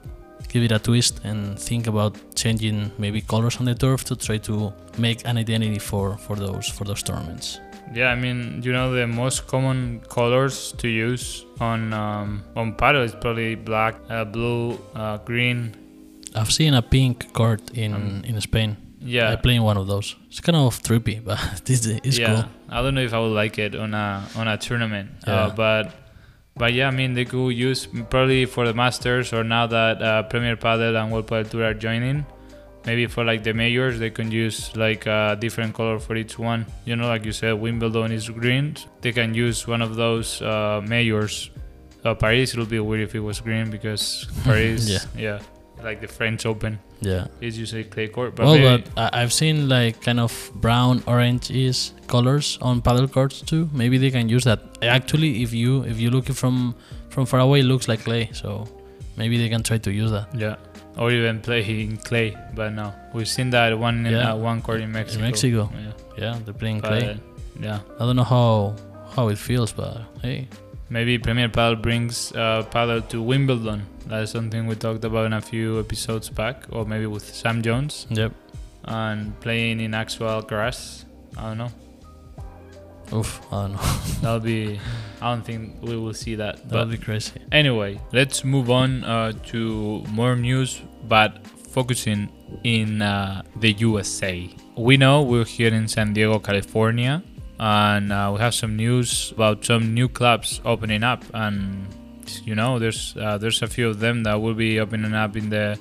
give 0.49 0.63
it 0.65 0.73
a 0.73 0.79
twist 0.79 1.21
and 1.25 1.59
think 1.59 1.87
about 1.87 2.17
changing 2.35 2.91
maybe 2.99 3.21
colors 3.21 3.57
on 3.61 3.67
the 3.67 3.75
turf 3.75 4.05
to 4.05 4.17
try 4.17 4.39
to 4.39 4.73
make 4.99 5.19
an 5.29 5.37
identity 5.39 5.79
for 5.79 6.17
for 6.19 6.37
those 6.37 6.69
for 6.69 6.85
those 6.85 7.03
tournaments. 7.03 7.61
Yeah, 7.95 8.13
I 8.13 8.17
mean, 8.17 8.61
you 8.63 8.73
know, 8.73 8.93
the 8.93 9.07
most 9.07 9.47
common 9.47 10.01
colors 10.09 10.73
to 10.79 10.89
use 10.89 11.45
on 11.61 11.93
um, 11.93 12.43
on 12.57 12.75
padel 12.75 13.05
is 13.05 13.13
probably 13.15 13.55
black, 13.55 13.95
uh, 14.11 14.25
blue, 14.25 14.79
uh, 14.95 15.17
green. 15.25 15.73
I've 16.35 16.53
seen 16.53 16.75
a 16.75 16.83
pink 16.83 17.33
court 17.33 17.63
in 17.75 17.95
Um, 17.95 18.23
in 18.25 18.41
Spain. 18.41 18.77
Yeah, 19.01 19.33
I 19.33 19.37
play 19.37 19.55
in 19.55 19.63
one 19.63 19.79
of 19.81 19.87
those. 19.87 20.17
It's 20.29 20.41
kind 20.41 20.57
of 20.57 20.83
trippy, 20.83 21.23
but 21.29 21.39
this 21.65 21.87
is 21.87 22.19
yeah. 22.19 22.27
cool. 22.35 22.45
I 22.69 22.83
don't 22.83 22.95
know 22.95 23.01
if 23.05 23.15
I 23.15 23.19
would 23.21 23.33
like 23.43 23.59
it 23.59 23.75
on 23.75 23.95
a 23.95 24.23
on 24.37 24.49
a 24.49 24.57
tournament, 24.59 25.09
Yeah. 25.27 25.35
uh, 25.47 25.51
but 25.57 25.85
but 26.59 26.73
yeah, 26.73 26.89
I 26.89 26.91
mean, 26.91 27.15
they 27.15 27.25
could 27.25 27.51
use 27.51 27.87
probably 27.87 28.45
for 28.45 28.67
the 28.67 28.75
Masters 28.75 29.33
or 29.33 29.45
now 29.45 29.67
that 29.67 30.03
uh, 30.03 30.23
Premier 30.25 30.57
Padel 30.57 31.01
and 31.01 31.13
World 31.13 31.27
Padel 31.27 31.51
Tour 31.51 31.65
are 31.65 31.75
joining. 31.75 32.27
Maybe 32.87 33.07
for 33.07 33.23
like 33.25 33.43
the 33.43 33.53
majors, 33.53 33.99
they 33.99 34.09
can 34.11 34.31
use 34.31 34.75
like 34.77 35.05
a 35.07 35.37
different 35.39 35.75
color 35.75 35.99
for 35.99 36.17
each 36.17 36.39
one. 36.39 36.65
You 36.87 36.97
know, 36.97 37.07
like 37.09 37.25
you 37.25 37.33
said, 37.33 37.53
Wimbledon 37.53 38.13
is 38.13 38.29
green. 38.31 38.77
They 39.03 39.13
can 39.13 39.35
use 39.35 39.67
one 39.67 39.83
of 39.83 39.97
those 39.97 40.41
uh, 40.41 40.81
majors. 40.87 41.51
Uh, 42.05 42.15
Paris, 42.15 42.55
it 42.55 42.59
would 42.59 42.71
be 42.71 42.79
weird 42.81 43.03
if 43.03 43.15
it 43.15 43.21
was 43.21 43.41
green 43.41 43.71
because 43.71 44.27
Paris, 44.45 44.89
Yeah. 44.89 44.99
yeah, 45.17 45.39
like 45.83 46.01
the 46.01 46.09
French 46.09 46.45
Open 46.47 46.79
Yeah. 47.01 47.27
is 47.41 47.59
usually 47.59 47.85
clay 47.85 48.09
court. 48.09 48.35
But 48.37 48.47
well, 48.47 48.59
maybe- 48.59 48.85
but 48.97 49.15
I- 49.15 49.23
I've 49.23 49.33
seen 49.33 49.69
like 49.69 50.03
kind 50.03 50.21
of 50.21 50.51
brown, 50.55 51.03
orange-ish 51.07 51.91
colors 52.07 52.59
on 52.61 52.83
padel 52.83 53.11
courts 53.11 53.41
too. 53.43 53.69
Maybe 53.73 53.99
they 53.99 54.11
can 54.11 54.29
use 54.29 54.45
that. 54.45 54.61
Actually, 54.83 55.43
if 55.43 55.53
you 55.53 55.83
if 55.85 55.99
you 56.01 56.11
look 56.11 56.29
it 56.31 56.37
from 56.37 56.75
from 57.11 57.27
far 57.27 57.41
away, 57.41 57.61
it 57.61 57.65
looks 57.67 57.89
like 57.89 58.05
clay. 58.05 58.29
So 58.33 58.67
maybe 59.17 59.39
they 59.39 59.49
can 59.49 59.63
try 59.63 59.79
to 59.79 59.91
use 59.93 60.11
that. 60.11 60.27
Yeah, 60.35 60.57
or 60.97 61.11
even 61.11 61.41
play 61.41 61.61
in 61.85 61.97
clay. 61.99 62.37
But 62.55 62.73
no, 62.73 62.93
we've 63.15 63.29
seen 63.29 63.51
that 63.51 63.79
one 63.79 64.07
in 64.07 64.13
Yeah. 64.13 64.33
uh, 64.33 64.37
one 64.37 64.61
court 64.63 64.81
in 64.81 64.93
Mexico. 64.93 65.19
In 65.25 65.31
Mexico. 65.31 65.71
Yeah, 65.75 65.93
Yeah, 66.25 66.39
they're 66.45 66.55
playing 66.55 66.81
but, 66.81 66.89
clay. 66.91 67.17
yeah. 67.61 67.79
I 67.99 68.05
don't 68.07 68.17
know 68.17 68.25
how 68.37 68.75
how 69.17 69.29
it 69.29 69.39
feels, 69.39 69.73
but 69.73 70.03
hey, 70.23 70.47
Maybe 70.91 71.19
Premier 71.19 71.49
Padel 71.49 71.81
brings 71.83 72.33
uh, 72.33 72.63
padel 72.71 73.07
to 73.11 73.21
Wimbledon. 73.23 73.83
That's 74.07 74.33
something 74.33 74.67
we 74.67 74.75
talked 74.75 75.05
about 75.05 75.27
in 75.27 75.35
a 75.35 75.41
few 75.41 75.79
episodes 75.81 76.31
back, 76.31 76.65
or 76.71 76.87
maybe 76.87 77.07
with 77.07 77.25
Sam 77.35 77.61
Jones. 77.63 78.07
yep. 78.11 78.33
and 78.85 79.39
playing 79.41 79.81
in 79.81 79.93
actual 79.93 80.41
grass. 80.41 81.05
I 81.37 81.43
don't 81.49 81.59
know. 81.59 81.71
Oof, 83.13 83.41
I 83.53 83.63
don't 83.63 83.73
know. 83.73 83.81
That'll 84.23 84.41
be. 84.41 84.81
I 85.21 85.31
don't 85.33 85.45
think 85.45 85.77
we 85.83 85.97
will 85.97 86.15
see 86.15 86.35
that. 86.37 86.57
that 86.57 86.69
But 86.71 86.91
be 86.91 86.97
crazy. 86.99 87.41
anyway, 87.53 88.01
let's 88.13 88.45
move 88.45 88.71
on 88.71 89.05
uh, 89.05 89.33
to 89.49 90.03
more 90.11 90.37
news, 90.37 90.81
but 91.07 91.47
focusing 91.69 92.29
in 92.65 93.03
uh, 93.03 93.43
the 93.57 93.73
USA. 93.73 94.49
We 94.77 94.97
know 94.97 95.23
we're 95.23 95.45
here 95.45 95.73
in 95.75 95.87
San 95.89 96.13
Diego, 96.15 96.39
California, 96.39 97.23
and 97.59 98.13
uh, 98.13 98.31
we 98.35 98.41
have 98.41 98.55
some 98.55 98.77
news 98.77 99.33
about 99.33 99.65
some 99.65 99.95
new 99.95 100.09
clubs 100.09 100.61
opening 100.65 101.03
up, 101.03 101.25
and 101.35 101.87
you 102.45 102.55
know, 102.55 102.79
there's 102.79 103.17
uh, 103.17 103.39
there's 103.39 103.63
a 103.63 103.67
few 103.67 103.89
of 103.89 104.01
them 104.01 104.23
that 104.25 104.41
will 104.41 104.55
be 104.55 104.79
opening 104.81 105.15
up 105.15 105.37
in 105.37 105.51
the 105.51 105.79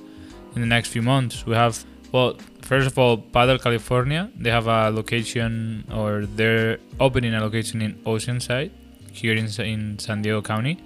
in 0.54 0.60
the 0.60 0.66
next 0.66 0.88
few 0.88 1.02
months. 1.02 1.46
We 1.46 1.54
have 1.54 1.84
well, 2.12 2.36
first 2.62 2.86
of 2.86 2.98
all, 2.98 3.18
Padel 3.18 3.60
California. 3.62 4.30
They 4.36 4.50
have 4.50 4.66
a 4.66 4.90
location, 4.90 5.84
or 5.92 6.26
they're 6.26 6.78
opening 6.98 7.34
a 7.34 7.40
location 7.40 7.82
in 7.82 7.94
Oceanside, 8.04 8.70
here 9.12 9.34
in 9.34 9.46
in 9.60 9.98
San 9.98 10.22
Diego 10.22 10.42
County, 10.42 10.78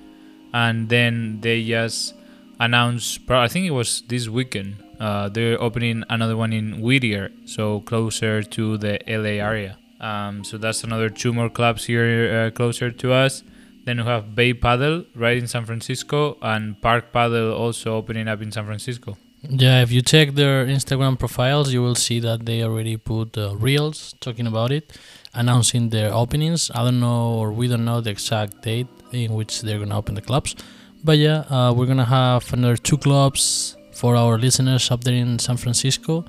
and 0.53 0.89
then 0.89 1.41
they 1.41 1.65
just 1.65 2.15
announced. 2.61 3.21
I 3.31 3.49
think 3.49 3.67
it 3.67 3.73
was 3.73 4.03
this 4.09 4.29
weekend. 4.29 4.77
Uh, 5.01 5.29
they're 5.29 5.61
opening 5.61 6.05
another 6.11 6.37
one 6.37 6.53
in 6.53 6.81
Whittier, 6.81 7.31
so 7.45 7.81
closer 7.81 8.43
to 8.43 8.79
the 8.79 9.01
LA 9.09 9.43
area. 9.43 9.79
Um, 10.03 10.45
so 10.45 10.59
that's 10.59 10.83
another 10.85 11.09
two 11.09 11.33
more 11.33 11.49
clubs 11.49 11.85
here 11.85 12.47
uh, 12.47 12.51
closer 12.51 12.91
to 12.91 13.13
us. 13.13 13.43
Then 13.85 13.99
we 13.99 14.05
have 14.05 14.35
Bay 14.35 14.53
Padel 14.55 15.07
right 15.15 15.37
in 15.37 15.47
San 15.47 15.65
Francisco, 15.65 16.37
and 16.43 16.81
Park 16.81 17.13
Padel 17.13 17.57
also 17.57 17.97
opening 17.97 18.29
up 18.29 18.43
in 18.43 18.53
San 18.53 18.65
Francisco. 18.67 19.17
Yeah, 19.49 19.83
if 19.83 19.91
you 19.91 20.03
check 20.03 20.35
their 20.35 20.67
Instagram 20.67 21.19
profiles, 21.19 21.73
you 21.73 21.83
will 21.83 21.97
see 21.97 22.21
that 22.21 22.47
they 22.47 22.63
already 22.63 22.97
put 22.97 23.37
uh, 23.37 23.57
reels 23.57 24.15
talking 24.21 24.47
about 24.47 24.71
it, 24.71 24.97
announcing 25.35 25.89
their 25.89 26.13
openings. 26.15 26.71
I 26.73 26.85
don't 26.85 27.01
know, 27.01 27.35
or 27.35 27.51
we 27.53 27.67
don't 27.67 27.85
know 27.85 28.01
the 28.01 28.11
exact 28.11 28.63
date 28.63 28.87
in 29.11 29.35
which 29.35 29.63
they're 29.63 29.81
gonna 29.81 29.99
open 29.99 30.15
the 30.15 30.23
clubs, 30.23 30.55
but 31.03 31.19
yeah, 31.19 31.41
uh, 31.51 31.73
we're 31.73 31.87
gonna 31.87 32.05
have 32.05 32.53
another 32.53 32.77
two 32.77 32.97
clubs 32.99 33.77
for 33.93 34.15
our 34.15 34.39
listeners 34.39 34.91
up 34.93 35.03
there 35.03 35.15
in 35.15 35.41
San 35.41 35.57
Francisco, 35.57 36.25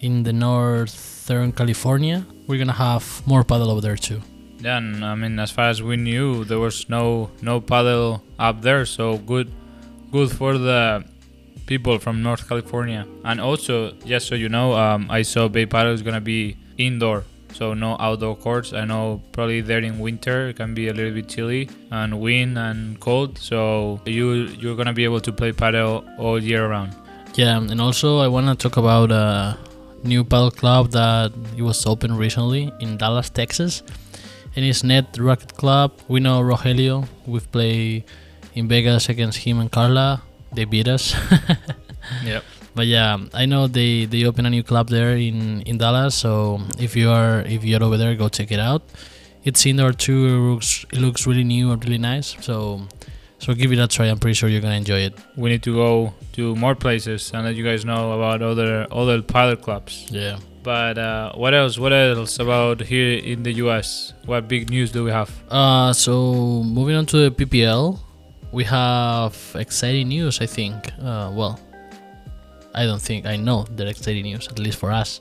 in 0.00 0.22
the 0.22 0.32
northern 0.32 1.52
California. 1.52 2.24
We're 2.46 2.58
gonna 2.58 2.72
have 2.72 3.22
more 3.26 3.44
padel 3.44 3.68
over 3.68 3.80
there 3.80 3.96
too. 3.96 4.20
Yeah, 4.60 4.78
and 4.78 5.04
I 5.04 5.14
mean, 5.14 5.38
as 5.38 5.50
far 5.50 5.68
as 5.68 5.82
we 5.82 5.96
knew, 5.96 6.44
there 6.44 6.58
was 6.58 6.88
no 6.88 7.30
no 7.42 7.60
padel 7.60 8.22
up 8.38 8.62
there, 8.62 8.86
so 8.86 9.18
good, 9.18 9.52
good 10.12 10.30
for 10.30 10.56
the 10.58 11.04
people 11.66 11.98
from 11.98 12.22
North 12.22 12.48
California. 12.48 13.06
And 13.24 13.40
also, 13.40 13.92
just 14.06 14.28
so 14.28 14.34
you 14.34 14.48
know, 14.48 14.72
um, 14.74 15.08
I 15.10 15.22
saw 15.22 15.48
Bay 15.48 15.66
Padel 15.66 15.92
is 15.92 16.02
gonna 16.02 16.20
be 16.20 16.56
indoor, 16.78 17.24
so 17.52 17.74
no 17.74 17.96
outdoor 17.98 18.36
courts. 18.36 18.72
I 18.72 18.84
know 18.84 19.20
probably 19.32 19.60
there 19.60 19.80
in 19.80 19.98
winter 19.98 20.48
it 20.48 20.56
can 20.56 20.74
be 20.74 20.88
a 20.88 20.92
little 20.94 21.12
bit 21.12 21.28
chilly 21.28 21.68
and 21.90 22.20
wind 22.20 22.56
and 22.58 22.98
cold, 23.00 23.38
so 23.38 24.00
you 24.06 24.32
you're 24.60 24.76
gonna 24.76 24.92
be 24.94 25.04
able 25.04 25.20
to 25.20 25.32
play 25.32 25.52
padel 25.52 26.04
all 26.18 26.42
year 26.42 26.68
round. 26.68 26.94
Yeah, 27.34 27.58
and 27.58 27.80
also 27.80 28.18
I 28.18 28.28
wanna 28.28 28.54
talk 28.54 28.76
about 28.78 29.10
a 29.10 29.58
new 30.06 30.24
padel 30.24 30.54
club 30.54 30.90
that 30.92 31.32
it 31.56 31.62
was 31.62 31.84
opened 31.86 32.18
recently 32.18 32.72
in 32.80 32.96
Dallas, 32.96 33.30
Texas, 33.30 33.82
and 34.54 34.64
it's 34.64 34.82
Net 34.82 35.16
Racket 35.18 35.54
Club. 35.56 35.92
We 36.08 36.20
know 36.20 36.40
Rogelio. 36.40 37.06
We've 37.26 37.50
played 37.50 38.04
in 38.54 38.68
Vegas 38.68 39.08
against 39.08 39.38
him 39.38 39.60
and 39.60 39.70
Carla. 39.70 40.22
They 40.52 40.64
beat 40.64 40.88
us. 40.88 41.14
Yep. 42.24 42.44
But 42.74 42.86
yeah, 42.86 43.18
I 43.32 43.46
know 43.46 43.66
they 43.66 44.04
they 44.04 44.24
open 44.24 44.46
a 44.46 44.50
new 44.50 44.62
club 44.62 44.88
there 44.88 45.16
in 45.16 45.62
in 45.62 45.78
Dallas. 45.78 46.14
So 46.14 46.60
if 46.78 46.94
you 46.94 47.10
are 47.10 47.40
if 47.42 47.64
you're 47.64 47.82
over 47.82 47.96
there, 47.96 48.14
go 48.14 48.28
check 48.28 48.52
it 48.52 48.60
out. 48.60 48.82
It's 49.44 49.64
indoor 49.64 49.92
too. 49.92 50.26
It 50.26 50.38
looks 50.52 50.86
it 50.92 50.98
looks 50.98 51.26
really 51.26 51.44
new 51.44 51.72
and 51.72 51.82
really 51.84 51.98
nice. 51.98 52.36
So 52.40 52.82
so 53.46 53.54
give 53.54 53.70
it 53.70 53.78
a 53.78 53.86
try. 53.86 54.06
I'm 54.06 54.18
pretty 54.18 54.34
sure 54.34 54.48
you're 54.48 54.60
gonna 54.60 54.74
enjoy 54.74 55.02
it. 55.02 55.14
We 55.36 55.50
need 55.50 55.62
to 55.62 55.72
go 55.72 56.12
to 56.32 56.56
more 56.56 56.74
places 56.74 57.30
and 57.32 57.44
let 57.44 57.54
you 57.54 57.62
guys 57.62 57.84
know 57.84 58.10
about 58.10 58.42
other 58.42 58.88
other 58.90 59.22
padel 59.22 59.62
clubs. 59.62 60.08
Yeah. 60.10 60.40
But 60.64 60.98
uh, 60.98 61.32
what 61.34 61.54
else? 61.54 61.78
What 61.78 61.92
else 61.92 62.40
about 62.40 62.80
here 62.80 63.18
in 63.18 63.44
the 63.44 63.52
US? 63.64 64.14
What 64.24 64.48
big 64.48 64.68
news 64.68 64.90
do 64.90 65.04
we 65.04 65.12
have? 65.12 65.30
Uh, 65.48 65.92
so 65.92 66.64
moving 66.64 66.96
on 66.96 67.06
to 67.06 67.18
the 67.18 67.30
PPL, 67.30 68.00
we 68.50 68.64
have 68.64 69.36
exciting 69.54 70.08
news. 70.08 70.40
I 70.40 70.46
think. 70.46 70.90
Uh, 71.00 71.30
well, 71.32 71.60
I 72.74 72.84
don't 72.84 73.00
think 73.00 73.26
I 73.26 73.36
know 73.36 73.64
they're 73.70 73.86
exciting 73.86 74.24
news, 74.24 74.48
at 74.48 74.58
least 74.58 74.78
for 74.78 74.90
us. 74.90 75.20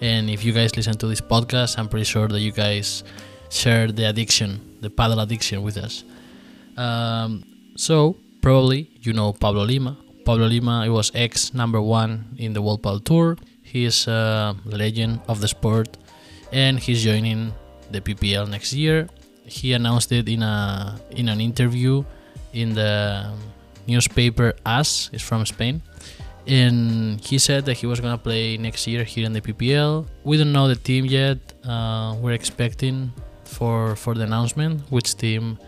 And 0.00 0.30
if 0.30 0.44
you 0.44 0.52
guys 0.52 0.76
listen 0.76 0.96
to 0.98 1.08
this 1.08 1.20
podcast, 1.20 1.76
I'm 1.76 1.88
pretty 1.88 2.04
sure 2.04 2.28
that 2.28 2.38
you 2.38 2.52
guys 2.52 3.02
share 3.50 3.90
the 3.90 4.04
addiction, 4.08 4.60
the 4.80 4.90
padel 4.90 5.20
addiction, 5.20 5.62
with 5.64 5.76
us. 5.76 6.04
Um, 6.76 7.44
so 7.76 8.16
probably 8.40 8.90
you 9.00 9.12
know 9.12 9.32
Pablo 9.32 9.64
Lima. 9.64 9.96
Pablo 10.24 10.46
Lima, 10.46 10.90
was 10.90 11.12
ex 11.14 11.52
number 11.52 11.80
one 11.80 12.34
in 12.38 12.54
the 12.54 12.62
World 12.62 12.82
Padel 12.82 13.04
Tour. 13.04 13.36
He 13.62 13.84
is 13.84 14.08
a 14.08 14.56
legend 14.64 15.20
of 15.28 15.40
the 15.40 15.48
sport, 15.48 15.96
and 16.52 16.78
he's 16.78 17.02
joining 17.02 17.52
the 17.90 18.00
PPL 18.00 18.48
next 18.48 18.72
year. 18.72 19.08
He 19.44 19.72
announced 19.74 20.12
it 20.12 20.28
in 20.28 20.42
a 20.42 20.98
in 21.10 21.28
an 21.28 21.40
interview 21.40 22.04
in 22.52 22.74
the 22.74 23.32
newspaper 23.86 24.54
AS. 24.64 25.10
It's 25.12 25.22
from 25.22 25.44
Spain, 25.44 25.82
and 26.46 27.20
he 27.20 27.38
said 27.38 27.66
that 27.66 27.74
he 27.74 27.86
was 27.86 28.00
gonna 28.00 28.18
play 28.18 28.56
next 28.56 28.86
year 28.86 29.04
here 29.04 29.26
in 29.26 29.32
the 29.32 29.40
PPL. 29.40 30.06
We 30.24 30.38
don't 30.38 30.52
know 30.52 30.68
the 30.68 30.76
team 30.76 31.04
yet. 31.04 31.38
Uh, 31.64 32.16
we're 32.20 32.32
expecting 32.32 33.12
for 33.44 33.96
for 33.96 34.14
the 34.14 34.24
announcement 34.24 34.80
which 34.90 35.14
team 35.16 35.58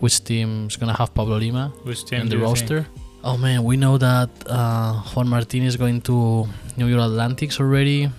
which 0.00 0.24
team 0.24 0.66
is 0.66 0.76
gonna 0.76 0.96
have 0.96 1.14
Pablo 1.14 1.36
Lima 1.38 1.72
Which 1.84 2.04
team 2.04 2.22
in 2.22 2.28
the 2.28 2.38
roster. 2.38 2.86
Oh 3.22 3.36
man, 3.36 3.64
we 3.64 3.76
know 3.76 3.98
that 3.98 4.30
uh, 4.46 4.94
Juan 5.12 5.28
Martin 5.28 5.62
is 5.62 5.76
going 5.76 6.00
to 6.02 6.48
New 6.76 6.86
York 6.86 7.02
Atlantics 7.02 7.60
already. 7.60 8.10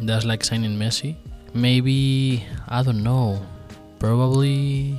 That's 0.00 0.24
like 0.24 0.44
signing 0.44 0.78
Messi. 0.78 1.16
Maybe 1.52 2.44
I 2.68 2.82
don't 2.82 3.02
know. 3.02 3.44
Probably 3.98 4.96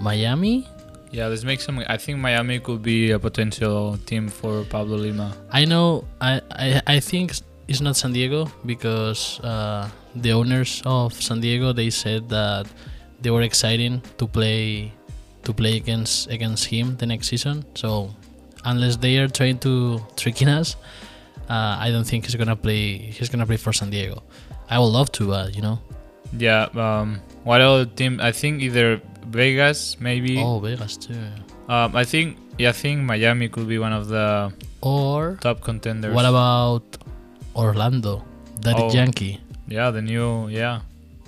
Miami. 0.00 0.66
Yeah, 1.10 1.26
let's 1.26 1.44
make 1.44 1.60
some. 1.60 1.82
I 1.88 1.98
think 1.98 2.18
Miami 2.18 2.58
could 2.60 2.80
be 2.82 3.10
a 3.10 3.18
potential 3.18 3.98
team 4.06 4.28
for 4.28 4.64
Pablo 4.64 4.96
Lima. 4.96 5.36
I 5.50 5.64
know. 5.64 6.04
I 6.20 6.40
I, 6.50 6.82
I 6.86 7.00
think 7.00 7.34
it's 7.68 7.80
not 7.80 7.96
San 7.96 8.12
Diego 8.12 8.50
because 8.64 9.40
uh, 9.40 9.90
the 10.14 10.32
owners 10.32 10.80
of 10.86 11.12
San 11.12 11.40
Diego 11.40 11.72
they 11.72 11.90
said 11.90 12.28
that 12.30 12.66
they 13.22 13.30
were 13.30 13.42
excited 13.42 14.00
to 14.18 14.26
play 14.26 14.92
to 15.44 15.52
play 15.52 15.76
against 15.76 16.28
against 16.30 16.66
him 16.66 16.96
the 16.96 17.06
next 17.06 17.28
season. 17.28 17.64
So 17.74 18.10
unless 18.64 18.96
they 18.96 19.18
are 19.18 19.28
trying 19.28 19.58
to 19.66 20.00
tricking 20.16 20.48
us, 20.48 20.76
uh, 21.48 21.76
I 21.80 21.90
don't 21.90 22.04
think 22.04 22.26
he's 22.26 22.34
gonna 22.36 22.56
play. 22.56 22.98
He's 22.98 23.28
gonna 23.28 23.46
play 23.46 23.56
for 23.56 23.72
San 23.72 23.90
Diego. 23.90 24.22
I 24.70 24.78
would 24.78 24.92
love 24.98 25.10
to, 25.12 25.26
but 25.28 25.54
you 25.56 25.62
know. 25.62 25.78
Yeah. 26.36 26.68
Um. 26.74 27.20
What 27.44 27.60
other 27.60 27.84
team? 27.86 28.20
I 28.22 28.32
think 28.32 28.62
either 28.62 29.00
Vegas, 29.26 29.98
maybe. 30.00 30.38
Oh, 30.40 30.58
Vegas 30.60 30.96
too. 30.96 31.14
Um. 31.68 31.94
I 31.96 32.04
think. 32.04 32.38
Yeah. 32.58 32.68
I 32.70 32.72
think 32.72 33.02
Miami 33.02 33.48
could 33.48 33.66
be 33.68 33.78
one 33.78 33.92
of 33.92 34.08
the 34.08 34.52
Or 34.80 35.38
top 35.40 35.60
contenders. 35.62 36.14
what 36.14 36.24
about 36.24 36.84
Orlando? 37.56 38.24
That 38.62 38.76
Oh. 38.78 38.92
Yankee. 38.92 39.40
Yeah, 39.68 39.90
the 39.90 40.02
new. 40.02 40.48
Yeah. 40.48 40.80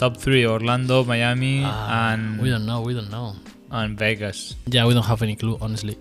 Top 0.04 0.18
three: 0.18 0.44
Orlando, 0.44 1.02
Miami, 1.02 1.62
Ah, 1.64 2.12
and 2.12 2.37
we 2.38 2.50
don't 2.50 2.66
know. 2.66 2.82
We 2.82 2.92
don't 2.92 3.08
know. 3.11 3.37
and 3.70 3.96
Vegas. 3.99 4.54
Yeah, 4.68 4.84
we 4.84 4.92
don't 4.92 5.08
have 5.08 5.23
any 5.23 5.34
clue, 5.34 5.56
honestly. 5.62 5.96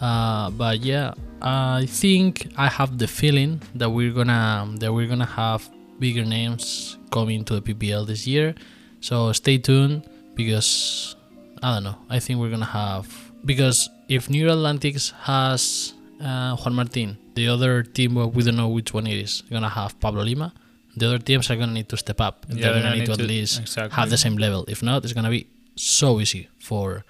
Uh, 0.00 0.50
but 0.50 0.80
yeah, 0.82 1.14
I 1.40 1.86
think 1.86 2.50
I 2.58 2.66
have 2.66 2.98
the 2.98 3.06
feeling 3.06 3.62
that 3.78 3.88
we're 3.88 4.10
gonna 4.10 4.66
that 4.82 4.92
we're 4.92 5.06
gonna 5.06 5.32
have 5.38 5.62
bigger 6.00 6.24
names 6.24 6.98
coming 7.12 7.44
to 7.44 7.60
the 7.60 7.62
PPL 7.62 8.08
this 8.08 8.26
year. 8.26 8.56
So 8.98 9.30
stay 9.30 9.56
tuned 9.56 10.02
because 10.34 11.14
I 11.62 11.74
don't 11.74 11.84
know. 11.84 11.98
I 12.10 12.18
think 12.18 12.40
we're 12.40 12.50
gonna 12.50 12.74
have 12.74 13.06
because 13.44 13.88
if 14.08 14.28
New 14.28 14.50
Atlantics 14.50 15.14
has 15.30 15.94
uh, 16.20 16.56
Juan 16.58 16.74
Martin, 16.74 17.18
the 17.38 17.46
other 17.46 17.84
team 17.84 18.16
well, 18.16 18.30
we 18.34 18.42
don't 18.42 18.56
know 18.56 18.68
which 18.68 18.92
one 18.92 19.06
it 19.06 19.14
is 19.16 19.44
gonna 19.48 19.68
have 19.70 19.94
Pablo 20.00 20.24
Lima. 20.24 20.52
The 20.96 21.06
other 21.06 21.18
teams 21.18 21.50
are 21.50 21.56
gonna 21.56 21.72
need 21.72 21.88
to 21.88 21.96
step 21.96 22.20
up. 22.20 22.46
Yeah, 22.48 22.54
They're 22.54 22.62
they're 22.62 22.72
gonna 22.72 22.84
gonna 22.84 22.96
need 22.96 23.06
to 23.06 23.12
at 23.12 23.28
least 23.28 23.60
exactly. 23.60 23.94
have 23.96 24.10
the 24.10 24.18
same 24.18 24.36
level. 24.36 24.64
If 24.68 24.82
not, 24.82 25.04
it's 25.04 25.12
gonna 25.12 25.30
be 25.30 25.46
so 25.76 26.20
easy 26.20 26.48
for 26.58 27.04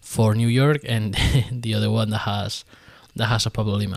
for 0.00 0.34
New 0.34 0.48
York 0.48 0.80
and 0.84 1.16
the 1.52 1.74
other 1.74 1.90
one 1.90 2.10
that 2.10 2.18
has 2.18 2.64
that 3.16 3.26
has 3.26 3.46
a 3.46 3.50
Pablo 3.50 3.76
Lima. 3.76 3.96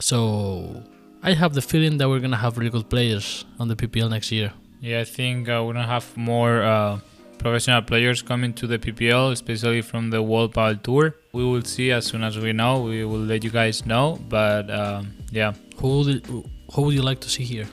So 0.00 0.82
I 1.22 1.32
have 1.32 1.54
the 1.54 1.62
feeling 1.62 1.96
that 1.98 2.08
we're 2.08 2.20
gonna 2.20 2.36
have 2.36 2.58
really 2.58 2.70
good 2.70 2.88
players 2.90 3.44
on 3.58 3.68
the 3.68 3.76
PPL 3.76 4.10
next 4.10 4.30
year. 4.30 4.52
Yeah, 4.80 5.00
I 5.00 5.04
think 5.04 5.48
uh, 5.48 5.62
we're 5.64 5.72
gonna 5.72 5.86
have 5.86 6.14
more 6.16 6.62
uh, 6.62 7.00
professional 7.38 7.82
players 7.82 8.20
coming 8.22 8.52
to 8.54 8.66
the 8.66 8.78
PPL, 8.78 9.32
especially 9.32 9.80
from 9.82 10.10
the 10.10 10.22
World 10.22 10.52
Padel 10.54 10.82
Tour. 10.82 11.14
We 11.32 11.44
will 11.44 11.62
see 11.62 11.90
as 11.92 12.04
soon 12.06 12.22
as 12.22 12.38
we 12.38 12.52
know. 12.52 12.82
We 12.82 13.04
will 13.04 13.20
let 13.32 13.42
you 13.42 13.50
guys 13.50 13.86
know. 13.86 14.18
But 14.28 14.70
um, 14.70 15.14
yeah, 15.30 15.54
Who 15.78 16.04
did, 16.04 16.26
who 16.26 16.82
would 16.82 16.94
you 16.94 17.02
like 17.02 17.20
to 17.20 17.30
see 17.30 17.44
here? 17.44 17.66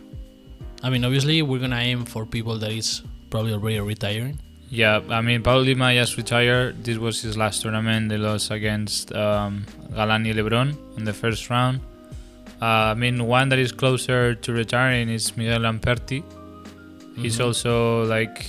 I 0.83 0.89
mean, 0.89 1.03
obviously, 1.05 1.41
we're 1.41 1.59
gonna 1.59 1.77
aim 1.79 2.05
for 2.05 2.25
people 2.25 2.57
that 2.59 2.71
is 2.71 3.01
probably 3.29 3.53
already 3.53 3.79
retiring. 3.79 4.39
Yeah, 4.69 5.01
I 5.09 5.21
mean, 5.21 5.41
Pablo 5.43 5.61
Lima 5.61 5.93
just 5.93 6.17
retired. 6.17 6.83
This 6.83 6.97
was 6.97 7.21
his 7.21 7.37
last 7.37 7.61
tournament. 7.61 8.09
They 8.09 8.17
lost 8.17 8.51
against 8.51 9.13
um, 9.13 9.65
Galani 9.91 10.33
Lebron 10.33 10.75
in 10.97 11.03
the 11.05 11.13
first 11.13 11.49
round. 11.49 11.79
Uh, 12.61 12.91
I 12.91 12.93
mean, 12.95 13.25
one 13.27 13.49
that 13.49 13.59
is 13.59 13.71
closer 13.71 14.33
to 14.35 14.51
retiring 14.53 15.09
is 15.09 15.37
Miguel 15.37 15.59
Lamperti. 15.59 16.23
He's 17.15 17.37
Mhm. 17.37 17.45
also 17.45 18.03
like, 18.05 18.47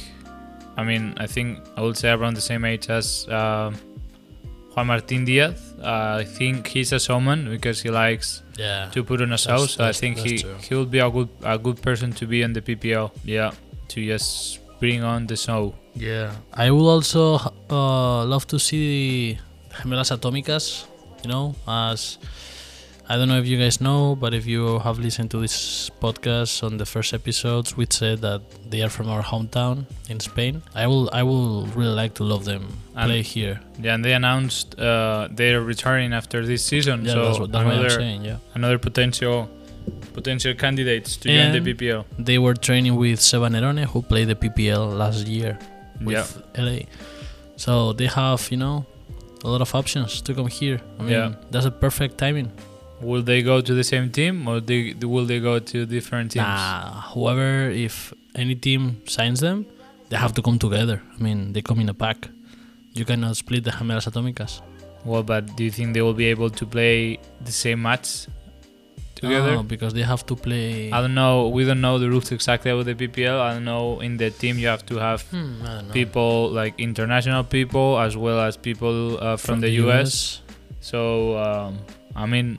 I 0.76 0.82
mean, 0.84 1.14
I 1.18 1.26
think 1.26 1.58
I 1.76 1.82
would 1.82 1.96
say 1.98 2.10
around 2.10 2.34
the 2.34 2.40
same 2.40 2.64
age 2.64 2.88
as 2.88 3.26
uh, 3.28 3.70
Juan 4.74 4.86
Martin 4.86 5.24
Diaz. 5.26 5.74
Uh, 5.82 6.20
I 6.22 6.24
think 6.24 6.68
he's 6.68 6.92
a 6.92 6.98
showman 7.00 7.50
because 7.50 7.82
he 7.82 7.90
likes 7.90 8.42
yeah. 8.58 8.90
to 8.92 9.02
put 9.04 9.20
on 9.20 9.32
a 9.32 9.38
show. 9.38 9.50
That's- 9.50 9.73
So 9.75 9.84
I 9.84 9.92
think 9.92 10.18
he 10.18 10.38
true. 10.38 10.54
he 10.61 10.75
would 10.75 10.90
be 10.90 10.99
a 10.99 11.11
good 11.11 11.28
a 11.42 11.58
good 11.58 11.80
person 11.82 12.12
to 12.20 12.26
be 12.26 12.44
on 12.44 12.52
the 12.52 12.61
PPL. 12.62 13.11
Yeah, 13.25 13.52
to 13.88 13.99
just 14.04 14.61
bring 14.80 15.02
on 15.04 15.26
the 15.26 15.37
snow. 15.37 15.75
Yeah, 15.94 16.32
I 16.52 16.70
would 16.70 16.88
also 16.88 17.38
uh, 17.70 18.25
love 18.26 18.46
to 18.49 18.58
see 18.58 19.38
Gemelas 19.82 20.11
Atómicas. 20.11 20.87
You 21.25 21.30
know, 21.30 21.54
as 21.66 22.18
I 23.06 23.16
don't 23.18 23.28
know 23.28 23.38
if 23.38 23.46
you 23.46 23.58
guys 23.58 23.80
know, 23.82 24.16
but 24.16 24.32
if 24.32 24.46
you 24.46 24.78
have 24.78 24.99
listened 24.99 25.30
to 25.32 25.38
this 25.38 25.90
podcast 26.00 26.62
on 26.64 26.78
the 26.78 26.87
first 26.87 27.12
episodes, 27.12 27.76
we 27.76 27.87
said 27.90 28.20
that 28.23 28.40
they 28.70 28.80
are 28.82 28.88
from 28.88 29.11
our 29.11 29.23
hometown 29.23 29.84
in 30.08 30.20
Spain. 30.20 30.62
I 30.75 30.87
will, 30.87 31.11
I 31.12 31.23
will 31.23 31.66
really 31.76 31.94
like 31.94 32.14
to 32.14 32.25
love 32.25 32.46
them 32.46 32.62
And- 32.96 33.08
play 33.11 33.20
here. 33.23 33.61
Yeah, 33.78 33.94
and 33.94 34.02
they 34.04 34.14
announced 34.14 34.78
uh, 34.80 35.28
they're 35.30 35.61
returning 35.61 36.14
after 36.14 36.46
this 36.46 36.64
season. 36.64 37.04
Yeah, 37.04 37.12
so 37.12 37.25
that's 37.26 37.38
what, 37.40 37.52
that's 37.52 37.64
what 37.64 37.75
I'm 37.75 37.78
another 37.80 37.90
saying. 37.90 38.25
Yeah, 38.25 38.38
another 38.54 38.78
potential 38.78 39.50
potential 40.14 40.54
candidates 40.54 41.16
to 41.18 41.28
join 41.28 41.52
the 41.52 41.58
And- 41.58 41.66
PPL. 41.78 42.04
they 42.18 42.38
were 42.38 42.54
training 42.54 42.96
with 42.96 43.20
Seba 43.20 43.49
Nerone, 43.50 43.84
who 43.84 44.00
played 44.00 44.28
the 44.28 44.34
PPL 44.34 44.96
last 44.96 45.26
year 45.26 45.58
with 46.00 46.14
Yeah, 46.56 46.62
LA. 46.64 46.78
So 47.56 47.92
they 47.92 48.06
have, 48.06 48.50
you 48.50 48.56
know, 48.56 48.87
a 49.44 49.49
lot 49.49 49.61
of 49.61 49.75
options 49.75 50.23
to 50.23 50.32
come 50.32 50.46
here. 50.49 50.80
I 50.99 51.02
mean, 51.02 51.12
Yeah. 51.12 51.34
that's 51.50 51.66
a 51.66 51.70
perfect 51.70 52.16
timing. 52.16 52.50
Will 53.00 53.22
they 53.22 53.42
go 53.42 53.60
to 53.60 53.74
the 53.74 53.84
same 53.84 54.10
team 54.10 54.46
or 54.48 54.60
they, 54.60 54.94
will 55.02 55.26
they 55.26 55.40
go 55.40 55.58
to 55.58 55.86
different 55.86 56.32
teams? 56.32 56.44
Nah, 56.44 57.00
whoever, 57.12 57.70
if 57.70 58.12
any 58.34 58.54
team 58.54 59.02
signs 59.06 59.40
them, 59.40 59.66
they 60.08 60.16
have 60.16 60.32
to 60.34 60.42
come 60.42 60.58
together. 60.58 61.02
I 61.18 61.22
mean, 61.22 61.52
they 61.52 61.62
come 61.62 61.80
in 61.80 61.88
a 61.88 61.94
pack. 61.94 62.28
You 62.92 63.04
cannot 63.04 63.36
split 63.36 63.64
the 63.64 63.70
Gemelas 63.70 64.06
Atómicas. 64.10 64.60
Well, 65.04 65.22
but 65.22 65.56
do 65.56 65.64
you 65.64 65.70
think 65.70 65.94
they 65.94 66.02
will 66.02 66.14
be 66.14 66.26
able 66.26 66.48
to 66.50 66.64
play 66.66 67.18
the 67.44 67.52
same 67.52 67.82
match 67.82 68.26
together? 69.16 69.56
No, 69.56 69.62
because 69.62 69.92
they 69.92 70.02
have 70.02 70.24
to 70.26 70.36
play. 70.36 70.90
I 70.92 71.00
don't 71.00 71.14
know. 71.14 71.48
We 71.48 71.64
don't 71.64 71.80
know 71.80 71.98
the 71.98 72.08
rules 72.08 72.30
exactly 72.32 72.70
about 72.70 72.86
the 72.86 72.94
PPL. 72.94 73.38
I 73.40 73.54
don't 73.54 73.64
know. 73.64 74.00
In 74.00 74.16
the 74.16 74.30
team, 74.30 74.58
you 74.58 74.68
have 74.68 74.86
to 74.86 74.96
have 74.96 75.22
Hmm, 75.30 75.62
I 75.62 75.66
don't 75.74 75.88
know. 75.88 75.92
people 75.92 76.50
like 76.50 76.78
international 76.78 77.44
people 77.44 77.98
as 77.98 78.16
well 78.16 78.40
as 78.40 78.56
people 78.56 79.18
uh, 79.22 79.36
from, 79.36 79.60
the, 79.60 79.70
US. 79.84 80.40
So 80.80 81.36
um, 81.38 81.78
I 82.14 82.26
mean, 82.26 82.58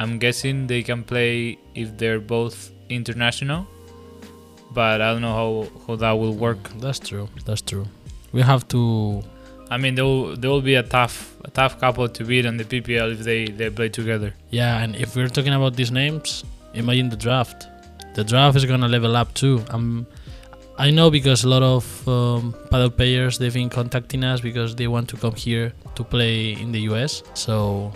I'm 0.00 0.18
guessing 0.18 0.66
they 0.66 0.82
can 0.82 1.04
play 1.04 1.58
if 1.74 1.98
they're 1.98 2.20
both 2.20 2.70
international, 2.88 3.66
but 4.72 5.02
I 5.02 5.12
don't 5.12 5.20
know 5.20 5.34
how, 5.42 5.68
how 5.86 5.96
that 5.96 6.12
will 6.12 6.32
work. 6.32 6.70
That's 6.80 6.98
true. 6.98 7.28
That's 7.44 7.60
true. 7.60 7.86
We 8.32 8.40
have 8.40 8.66
to. 8.68 9.22
I 9.70 9.76
mean, 9.76 9.96
there 9.96 10.06
will 10.06 10.36
there 10.36 10.50
will 10.50 10.62
be 10.62 10.76
a 10.76 10.82
tough 10.82 11.36
a 11.44 11.50
tough 11.50 11.78
couple 11.78 12.08
to 12.08 12.24
beat 12.24 12.46
on 12.46 12.56
the 12.56 12.64
PPL 12.64 13.12
if 13.12 13.18
they 13.18 13.44
they 13.44 13.68
play 13.68 13.90
together. 13.90 14.32
Yeah, 14.48 14.82
and 14.82 14.96
if 14.96 15.14
we're 15.14 15.28
talking 15.28 15.52
about 15.52 15.76
these 15.76 15.92
names, 15.92 16.44
imagine 16.72 17.10
the 17.10 17.20
draft. 17.26 17.68
The 18.14 18.24
draft 18.24 18.56
is 18.56 18.64
gonna 18.64 18.88
level 18.88 19.14
up 19.16 19.34
too. 19.34 19.62
Um, 19.68 20.06
I 20.78 20.90
know 20.90 21.10
because 21.10 21.44
a 21.44 21.48
lot 21.48 21.62
of 21.62 22.08
um, 22.08 22.54
padel 22.72 22.96
players 22.96 23.36
they've 23.36 23.52
been 23.52 23.68
contacting 23.68 24.24
us 24.24 24.40
because 24.40 24.74
they 24.74 24.88
want 24.88 25.10
to 25.10 25.16
come 25.18 25.34
here 25.34 25.74
to 25.94 26.02
play 26.02 26.52
in 26.52 26.72
the 26.72 26.80
US. 26.92 27.22
So 27.34 27.92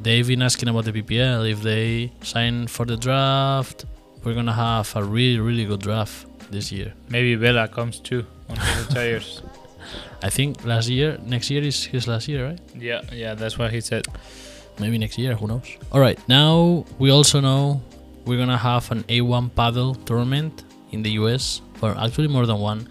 they've 0.00 0.26
been 0.26 0.42
asking 0.42 0.68
about 0.68 0.84
the 0.84 0.92
PPL 0.92 1.50
if 1.50 1.62
they 1.62 2.12
sign 2.22 2.66
for 2.66 2.84
the 2.84 2.96
draft. 2.96 3.84
We're 4.24 4.34
gonna 4.34 4.52
have 4.52 4.94
a 4.96 5.04
really 5.04 5.40
really 5.40 5.64
good 5.64 5.80
draft 5.80 6.26
this 6.50 6.72
year. 6.72 6.94
Maybe 7.08 7.36
Bela 7.36 7.68
comes 7.68 8.00
too 8.00 8.26
on 8.48 8.56
the 8.56 8.86
retires. 8.88 9.42
I 10.22 10.30
think 10.30 10.64
last 10.64 10.88
year, 10.88 11.18
next 11.24 11.48
year 11.50 11.62
is 11.62 11.84
his 11.84 12.08
last 12.08 12.26
year, 12.28 12.46
right? 12.46 12.60
Yeah, 12.74 13.02
yeah, 13.12 13.34
that's 13.34 13.56
what 13.56 13.72
he 13.72 13.80
said. 13.80 14.06
Maybe 14.80 14.98
next 14.98 15.18
year, 15.18 15.34
who 15.34 15.46
knows? 15.46 15.76
All 15.92 16.00
right, 16.00 16.18
now 16.28 16.84
we 16.98 17.10
also 17.10 17.40
know 17.40 17.80
we're 18.24 18.38
gonna 18.38 18.58
have 18.58 18.90
an 18.90 19.04
A1 19.04 19.50
padel 19.52 19.96
tournament 20.04 20.64
in 20.90 21.02
the 21.02 21.10
US, 21.22 21.60
or 21.80 21.96
actually 21.96 22.28
more 22.28 22.46
than 22.46 22.58
one. 22.58 22.88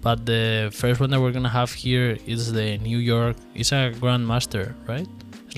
But 0.00 0.24
the 0.26 0.70
first 0.72 1.00
one 1.00 1.10
that 1.10 1.20
we're 1.20 1.32
gonna 1.32 1.48
have 1.48 1.72
here 1.72 2.16
is 2.26 2.52
the 2.52 2.78
New 2.78 2.98
York. 2.98 3.36
It's 3.54 3.72
a 3.72 3.92
Grandmaster, 3.98 4.74
right? 4.86 5.08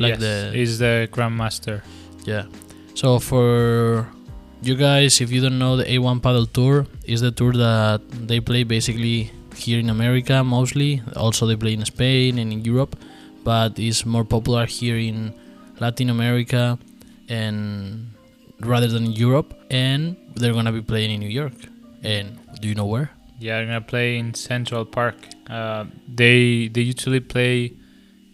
Like 0.00 0.16
yes, 0.16 0.20
the 0.20 0.34
he's 0.56 0.78
the 0.78 1.08
grandmaster. 1.12 1.82
yeah. 2.24 2.44
So 2.94 3.18
for 3.18 4.08
you 4.62 4.74
guys, 4.74 5.20
if 5.20 5.30
you 5.30 5.40
don't 5.40 5.58
know, 5.58 5.76
the 5.76 5.84
A1 5.84 6.20
padel 6.20 6.50
tour 6.52 6.86
is 7.04 7.20
the 7.20 7.30
tour 7.30 7.52
that 7.52 8.00
they 8.10 8.40
play 8.40 8.62
basically 8.64 9.30
here 9.54 9.78
in 9.78 9.88
America 9.90 10.42
mostly. 10.44 11.02
Also, 11.16 11.46
they 11.46 11.56
play 11.56 11.72
in 11.74 11.84
Spain 11.84 12.38
and 12.38 12.52
in 12.52 12.64
Europe, 12.64 12.96
but 13.44 13.78
it's 13.78 14.04
more 14.04 14.24
popular 14.24 14.66
here 14.66 14.96
in 14.96 15.32
Latin 15.80 16.10
America 16.10 16.78
and 17.28 18.10
rather 18.60 18.88
than 18.88 19.04
in 19.06 19.12
Europe. 19.12 19.54
And 19.70 20.16
they're 20.34 20.52
gonna 20.52 20.72
be 20.72 20.82
playing 20.82 21.10
in 21.12 21.20
New 21.20 21.28
York. 21.42 21.56
And 22.02 22.38
do 22.60 22.68
you 22.68 22.74
know 22.74 22.86
where? 22.86 23.10
Yeah, 23.38 23.56
they're 23.58 23.66
gonna 23.66 23.80
play 23.80 24.18
in 24.18 24.34
Central 24.34 24.84
Park. 24.84 25.16
Uh, 25.48 25.84
they 26.08 26.68
they 26.68 26.82
usually 26.82 27.20
play 27.20 27.72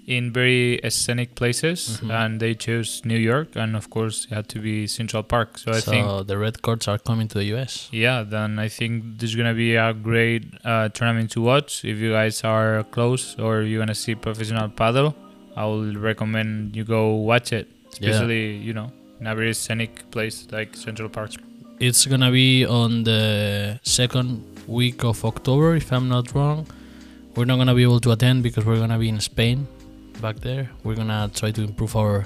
in 0.07 0.33
very 0.33 0.79
scenic 0.89 1.35
places, 1.35 1.99
Mhm. 2.01 2.11
and 2.21 2.41
they 2.41 2.55
chose 2.55 3.03
New 3.05 3.19
York, 3.19 3.49
and 3.57 3.75
of 3.75 3.91
course 3.91 4.27
it 4.31 4.35
had 4.35 4.49
to 4.55 4.61
be 4.61 4.87
Central 4.87 5.23
Park. 5.25 5.59
So 5.59 5.73
I 5.73 5.81
so 5.81 5.91
think 5.91 6.27
the 6.29 6.39
red 6.39 6.63
courts 6.63 6.87
are 6.87 6.99
coming 6.99 7.27
to 7.29 7.39
the 7.39 7.47
US. 7.57 7.89
yeah, 7.91 8.23
then 8.23 8.59
I 8.67 8.69
think 8.69 9.19
this 9.19 9.31
is 9.31 9.37
gonna 9.37 9.55
be 9.67 9.75
a 9.75 9.93
great 9.93 10.45
uh, 10.65 10.89
tournament 10.91 11.31
to 11.33 11.41
watch. 11.41 11.85
If 11.85 11.99
you 11.99 12.13
guys 12.13 12.45
are 12.45 12.85
close 12.97 13.35
or 13.39 13.63
you're 13.63 13.81
gonna 13.85 13.95
see 14.05 14.15
professional 14.15 14.69
padel, 14.69 15.15
I 15.57 15.65
would 15.67 15.97
recommend 15.99 16.77
you 16.77 16.85
go 16.85 17.15
watch 17.15 17.53
it. 17.53 17.67
Yeah. 18.01 18.11
Especially 18.11 18.57
you 18.67 18.73
know 18.79 18.93
in 19.21 19.27
a 19.27 19.35
very 19.35 19.55
scenic 19.55 19.93
place 20.13 20.47
like 20.53 20.77
Central 20.77 21.09
Park. 21.09 21.31
It's 21.81 22.07
gonna 22.07 22.31
be 22.31 22.65
on 22.65 23.03
the 23.05 23.81
second 23.83 24.29
week 24.69 25.03
of 25.05 25.25
October, 25.25 25.75
if 25.77 25.93
I'm 25.93 26.09
not 26.09 26.33
wrong. 26.35 26.67
We're 27.35 27.45
not 27.45 27.57
gonna 27.57 27.75
be 27.75 27.83
able 27.83 28.01
to 28.01 28.13
attend 28.13 28.43
because 28.43 28.65
we're 28.65 28.79
gonna 28.79 28.99
be 28.99 29.09
in 29.09 29.21
Spain 29.21 29.67
back 30.21 30.41
there. 30.41 30.71
We're 30.85 30.97
gonna 30.97 31.31
try 31.35 31.51
to 31.53 31.63
improve 31.63 31.97
our 31.97 32.25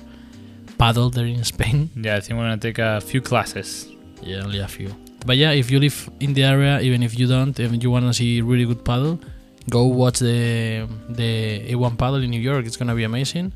padel 0.78 1.12
there 1.12 1.26
in 1.26 1.44
Spain. 1.44 1.90
Yeah, 1.96 2.16
I 2.16 2.20
think 2.20 2.38
we're 2.38 2.44
gonna 2.44 2.58
take 2.58 2.78
a 2.78 3.00
few 3.00 3.20
classes. 3.20 3.88
Yeah, 4.22 4.42
only 4.44 4.58
a 4.60 4.68
few. 4.68 4.94
But 5.26 5.36
yeah, 5.36 5.52
if 5.52 5.70
you 5.70 5.78
live 5.80 6.08
in 6.20 6.32
the 6.34 6.44
area, 6.44 6.80
even 6.80 7.02
if 7.02 7.18
you 7.18 7.26
don't, 7.26 7.58
and 7.58 7.82
you 7.82 7.90
wanna 7.90 8.14
see 8.14 8.40
really 8.40 8.64
good 8.64 8.84
padel, 8.84 9.20
go 9.68 9.84
watch 9.86 10.18
the 10.20 10.88
the 11.08 11.60
A1 11.72 11.96
padel 11.96 12.24
in 12.24 12.30
New 12.30 12.40
York. 12.40 12.66
It's 12.66 12.76
gonna 12.76 12.94
be 12.94 13.04
amazing, 13.04 13.52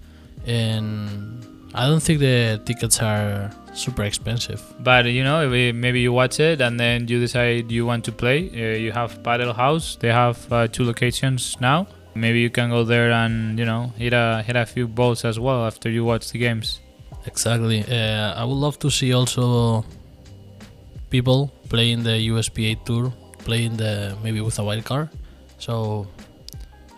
and 0.47 1.45
I 1.75 1.87
don't 1.87 2.01
think 2.03 2.21
the 2.21 2.61
tickets 2.65 3.01
are 3.03 3.51
super 3.75 4.05
expensive. 4.05 4.63
But 4.81 5.07
you 5.07 5.25
know, 5.25 5.49
maybe 5.49 6.01
you 6.01 6.13
watch 6.13 6.39
it 6.41 6.61
and 6.61 6.79
then 6.79 7.09
you 7.09 7.19
decide 7.19 7.71
you 7.73 7.85
want 7.87 8.05
to 8.05 8.13
play. 8.13 8.49
Uh, 8.51 8.77
you 8.79 8.93
have 8.93 9.23
Padel 9.23 9.55
House. 9.55 9.97
They 9.97 10.13
have 10.13 10.53
uh, 10.53 10.69
two 10.69 10.85
locations 10.85 11.61
now. 11.61 11.87
Maybe 12.15 12.41
you 12.41 12.51
can 12.51 12.71
go 12.71 12.85
there 12.85 13.11
and 13.11 13.59
you 13.59 13.65
know 13.65 13.93
hit 13.97 14.13
a 14.13 14.43
hit 14.47 14.57
a 14.57 14.67
few 14.67 14.87
balls 14.87 15.25
as 15.25 15.39
well 15.39 15.67
after 15.67 15.91
you 15.91 16.05
watch 16.05 16.31
the 16.31 16.39
games. 16.39 16.81
Exactly. 17.27 17.85
Uh, 17.85 18.35
I 18.35 18.45
would 18.45 18.55
love 18.55 18.79
to 18.81 18.91
see 18.91 19.13
also 19.13 19.85
people 21.11 21.53
playing 21.69 22.03
the 22.03 22.17
USPA 22.31 22.85
tour, 22.85 23.13
playing 23.39 23.77
the 23.77 24.17
maybe 24.23 24.41
with 24.41 24.59
a 24.59 24.65
wild 24.65 24.85
card. 24.85 25.09
So 25.59 26.07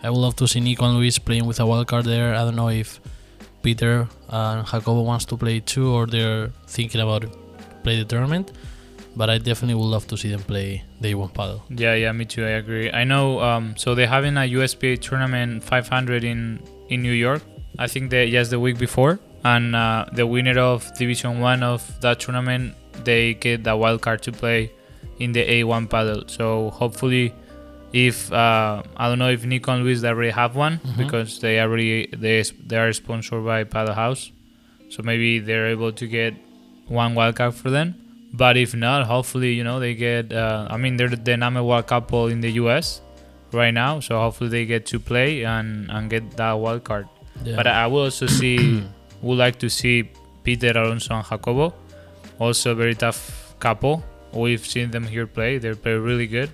I 0.03 0.09
would 0.09 0.19
love 0.19 0.35
to 0.37 0.47
see 0.47 0.59
Nico 0.59 0.85
and 0.85 0.97
Luis 0.97 1.17
playing 1.17 1.45
with 1.45 1.59
a 1.59 1.65
wild 1.65 1.87
card 1.87 2.05
there. 2.05 2.35
I 2.35 2.43
don't 2.45 2.55
know 2.55 2.69
if 2.69 2.99
Peter 3.63 4.07
and 4.29 4.65
Jacobo 4.67 5.01
wants 5.01 5.25
to 5.25 5.37
play 5.37 5.59
too, 5.59 5.91
or 5.93 6.05
they're 6.05 6.49
thinking 6.67 7.01
about 7.01 7.25
play 7.83 7.97
the 7.97 8.05
tournament. 8.05 8.51
But 9.19 9.27
I 9.33 9.37
definitely 9.39 9.73
would 9.81 9.91
love 9.95 10.05
to 10.11 10.15
see 10.21 10.29
them 10.29 10.43
play 10.51 10.83
the 11.01 11.07
A1 11.13 11.31
padel. 11.37 11.59
Yeah, 11.83 11.95
yeah, 12.03 12.11
me 12.19 12.25
too. 12.33 12.43
I 12.51 12.53
agree. 12.63 12.87
I 13.01 13.03
know. 13.11 13.25
Um, 13.41 13.65
so 13.81 13.95
they're 13.95 14.13
having 14.17 14.35
a 14.37 14.45
USPA 14.57 14.99
tournament 15.07 15.63
500 15.63 16.23
in 16.23 16.39
in 16.93 17.01
New 17.07 17.17
York. 17.27 17.41
I 17.79 17.87
think 17.87 18.03
they 18.13 18.25
yes 18.35 18.49
the 18.53 18.59
week 18.59 18.77
before, 18.77 19.13
and 19.43 19.75
uh, 19.75 20.05
the 20.19 20.25
winner 20.33 20.57
of 20.59 20.77
Division 21.01 21.39
One 21.51 21.61
of 21.73 21.81
that 22.01 22.19
tournament 22.19 22.75
they 23.09 23.33
get 23.45 23.63
the 23.63 23.75
wild 23.75 24.01
card 24.05 24.19
to 24.27 24.31
play 24.31 24.71
in 25.19 25.31
the 25.37 25.43
A1 25.55 25.89
paddle. 25.89 26.23
So 26.27 26.69
hopefully, 26.81 27.33
if 27.93 28.31
uh, 28.31 28.83
I 29.01 29.03
don't 29.09 29.19
know 29.19 29.29
if 29.37 29.45
Nico 29.45 29.71
and 29.73 29.83
Luis 29.83 30.01
they 30.01 30.09
already 30.09 30.31
have 30.41 30.55
one 30.55 30.79
Mhm. 30.79 30.97
because 30.97 31.39
they 31.43 31.59
already 31.59 32.07
they 32.25 32.43
they 32.69 32.77
are 32.77 32.93
sponsored 32.93 33.43
by 33.45 33.63
Padel 33.63 33.95
House, 33.95 34.31
so 34.93 35.01
maybe 35.03 35.39
they're 35.39 35.69
able 35.75 35.91
to 36.01 36.05
get 36.07 36.33
one 36.87 37.15
wild 37.15 37.35
card 37.35 37.53
for 37.55 37.69
them. 37.77 37.95
But 38.33 38.57
if 38.57 38.75
not, 38.75 39.07
hopefully, 39.07 39.53
you 39.53 39.63
know, 39.63 39.79
they 39.79 39.95
get. 39.95 40.31
Uh, 40.33 40.67
I 40.69 40.77
mean, 40.77 40.97
they're 40.97 41.09
the 41.09 41.37
number 41.37 41.63
one 41.63 41.83
couple 41.83 42.27
in 42.27 42.41
the 42.41 42.51
US 42.63 43.01
right 43.51 43.73
now, 43.73 43.99
so 43.99 44.19
hopefully 44.19 44.49
they 44.49 44.65
get 44.65 44.85
to 44.87 44.99
play 44.99 45.43
and, 45.45 45.89
and 45.89 46.09
get 46.09 46.31
that 46.37 46.53
wild 46.53 46.83
card. 46.83 47.07
Yeah. 47.43 47.55
But 47.55 47.67
I 47.67 47.87
will 47.87 48.03
also 48.03 48.27
see, 48.27 48.83
would 49.21 49.37
like 49.37 49.59
to 49.59 49.69
see 49.69 50.09
Peter 50.43 50.71
Alonso 50.75 51.15
and 51.15 51.25
Jacobo, 51.25 51.73
also 52.39 52.71
a 52.71 52.75
very 52.75 52.95
tough 52.95 53.55
couple. 53.59 54.03
We've 54.33 54.65
seen 54.65 54.91
them 54.91 55.07
here 55.07 55.25
play; 55.25 55.57
they 55.57 55.73
play 55.73 55.93
really 55.93 56.27
good. 56.27 56.51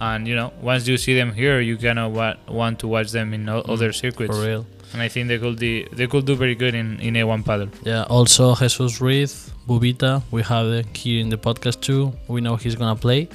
And 0.00 0.26
you 0.26 0.34
know, 0.34 0.52
once 0.62 0.88
you 0.88 0.96
see 0.96 1.14
them 1.14 1.34
here, 1.34 1.60
you 1.60 1.76
kind 1.76 1.98
of 1.98 2.12
want 2.48 2.78
to 2.80 2.88
watch 2.88 3.12
them 3.12 3.34
in 3.34 3.44
Mm, 3.44 3.68
other 3.68 3.92
circuits. 3.92 4.34
for 4.34 4.42
real. 4.46 4.66
And 4.92 5.00
I 5.02 5.08
think 5.08 5.28
they 5.28 5.38
could 5.38 5.58
do, 5.58 5.86
they 5.92 6.06
could 6.06 6.26
do 6.26 6.34
very 6.34 6.54
good 6.54 6.74
in, 6.74 6.98
in 7.00 7.14
A1 7.14 7.44
padel. 7.44 7.68
Yeah, 7.84 8.02
also 8.04 8.54
Jesus 8.56 9.00
Ruiz, 9.00 9.50
Bubita, 9.68 10.22
we 10.30 10.42
have 10.42 10.84
here 10.96 11.20
in 11.20 11.28
the 11.28 11.36
podcast 11.38 11.80
too. 11.80 12.12
We 12.28 12.40
know 12.40 12.56
he's 12.56 12.74
gonna 12.74 12.96
play. 12.96 13.28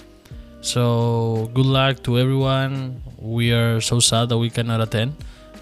So 0.61 1.49
good 1.53 1.65
luck 1.65 2.03
to 2.03 2.17
everyone. 2.19 3.01
We 3.19 3.53
are 3.53 3.79
so 3.81 3.99
sad 3.99 4.29
that 4.29 4.37
we 4.37 4.49
cannot 4.49 4.81
attend, 4.81 5.15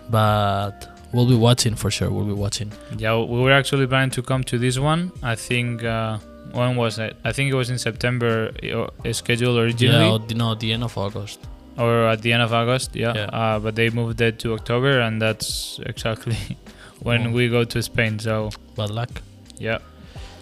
but 0.09 0.87
we'll 1.13 1.27
be 1.27 1.35
watching 1.35 1.75
for 1.75 1.91
sure. 1.91 2.09
We'll 2.09 2.25
be 2.25 2.33
watching. 2.33 2.71
Yeah, 2.97 3.17
we 3.19 3.39
were 3.41 3.51
actually 3.51 3.85
planning 3.85 4.11
to 4.11 4.21
come 4.21 4.43
to 4.45 4.57
this 4.57 4.79
one. 4.79 5.11
I 5.21 5.35
think 5.35 5.83
uh, 5.83 6.17
when 6.53 6.75
was 6.75 6.99
it? 6.99 7.15
I 7.23 7.31
think 7.33 7.51
it 7.51 7.55
was 7.55 7.69
in 7.69 7.77
September 7.77 8.51
uh, 8.73 9.13
scheduled 9.13 9.57
originally, 9.57 10.05
Yeah, 10.09 10.37
no, 10.37 10.55
the 10.55 10.71
end 10.73 10.83
of 10.83 10.97
August. 10.97 11.39
Or 11.77 12.07
at 12.07 12.21
the 12.21 12.31
end 12.33 12.41
of 12.43 12.53
August. 12.53 12.95
Yeah, 12.95 13.13
Yeah. 13.15 13.25
Uh, 13.25 13.59
but 13.59 13.75
they 13.75 13.89
moved 13.89 14.21
it 14.21 14.39
to 14.39 14.53
October, 14.53 14.99
and 15.01 15.21
that's 15.21 15.79
exactly 15.85 16.37
when 17.01 17.27
Oh. 17.27 17.31
we 17.31 17.49
go 17.49 17.63
to 17.63 17.81
Spain. 17.81 18.19
So 18.19 18.49
Bad 18.77 18.89
luck. 18.91 19.09
yeah, 19.57 19.79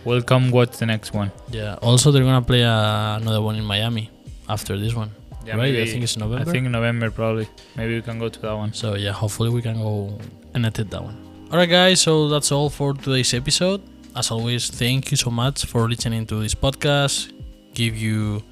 we'll 0.06 0.22
come 0.24 0.52
watch 0.52 0.78
the 0.78 0.86
next 0.86 1.14
one. 1.14 1.32
Yeah. 1.52 1.76
Also, 1.82 2.12
they're 2.12 2.24
gonna 2.24 2.42
play 2.42 2.64
uh, 2.64 3.18
another 3.18 3.42
one 3.42 3.56
in 3.56 3.64
Miami 3.66 4.10
after 4.50 4.78
this 4.78 4.94
one, 4.94 5.12
Yeah, 5.46 5.56
right? 5.58 5.74
I 5.76 5.86
think 5.86 6.04
it's 6.04 6.18
November. 6.18 6.50
I 6.50 6.52
think 6.54 6.68
November 6.70 7.10
probably. 7.12 7.48
Maybe 7.78 7.96
we 7.96 8.02
can 8.02 8.20
go 8.20 8.30
to 8.30 8.40
that 8.42 8.54
one. 8.56 8.74
So 8.74 8.96
yeah, 8.96 9.12
hopefully 9.14 9.50
we 9.50 9.62
can 9.62 9.78
go 9.82 10.18
and 10.54 10.66
attend 10.66 10.90
that 10.92 11.04
one. 11.04 11.16
Alright 11.52 11.70
guys, 11.70 12.00
so 12.02 12.30
that's 12.30 12.52
all 12.52 12.70
for 12.70 12.94
today's 12.94 13.34
episode. 13.34 13.82
As 14.16 14.32
always, 14.32 14.70
thank 14.70 15.12
you 15.12 15.18
so 15.18 15.30
much 15.32 15.66
for 15.66 15.88
listening 15.90 16.26
to 16.28 16.36
this 16.44 16.56
podcast. 16.56 17.32
Give 17.74 17.96
you 17.96 18.44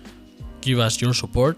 give 0.62 0.80
us 0.80 1.02
your 1.02 1.14
support. 1.14 1.58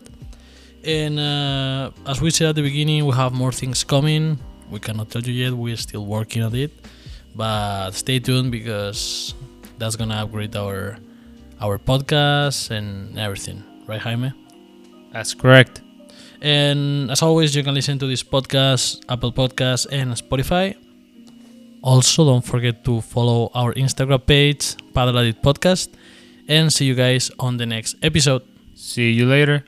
And 0.84 1.20
uh, 1.20 1.91
as 2.08 2.22
we 2.22 2.32
said 2.32 2.50
at 2.50 2.56
the 2.56 2.62
beginning, 2.62 3.06
we 3.06 3.13
have 3.13 3.34
more 3.34 3.52
things 3.52 3.84
coming. 3.84 4.39
We 4.70 4.80
cannot 4.80 5.10
tell 5.10 5.22
you 5.22 5.34
yet, 5.34 5.54
we're 5.54 5.78
still 5.78 6.06
working 6.06 6.41
on 6.44 6.56
it. 6.56 6.72
But 7.36 7.91
stay 7.91 8.20
tuned 8.20 8.52
because 8.52 9.34
that's 9.78 9.96
gonna 9.96 10.15
upgrade 10.24 10.56
our 10.56 10.98
our 11.62 11.78
podcast 11.78 12.72
and 12.72 13.17
everything. 13.17 13.63
Right, 13.88 14.02
Jaime? 14.02 14.34
That's 15.13 15.34
correct. 15.34 15.82
And 16.41 17.12
as 17.12 17.22
always, 17.22 17.56
you 17.56 17.63
can 17.63 17.74
listen 17.76 18.00
to 18.00 18.08
this 18.08 18.24
podcast, 18.24 19.04
Apple 19.10 19.32
Podcasts, 19.32 19.86
and 19.91 20.13
Spotify. 20.13 20.76
Also, 21.84 22.26
don't 22.26 22.46
forget 22.46 22.84
to 22.86 23.02
follow 23.02 23.50
our 23.54 23.74
Instagram 23.74 24.26
page, 24.26 24.76
Padel 24.94 25.34
Podcast, 25.41 25.89
and 26.48 26.72
see 26.72 26.86
you 26.86 26.96
guys 26.96 27.32
on 27.39 27.58
the 27.58 27.65
next 27.65 27.96
episode. 28.04 28.44
See 28.76 29.12
you 29.12 29.26
later. 29.26 29.65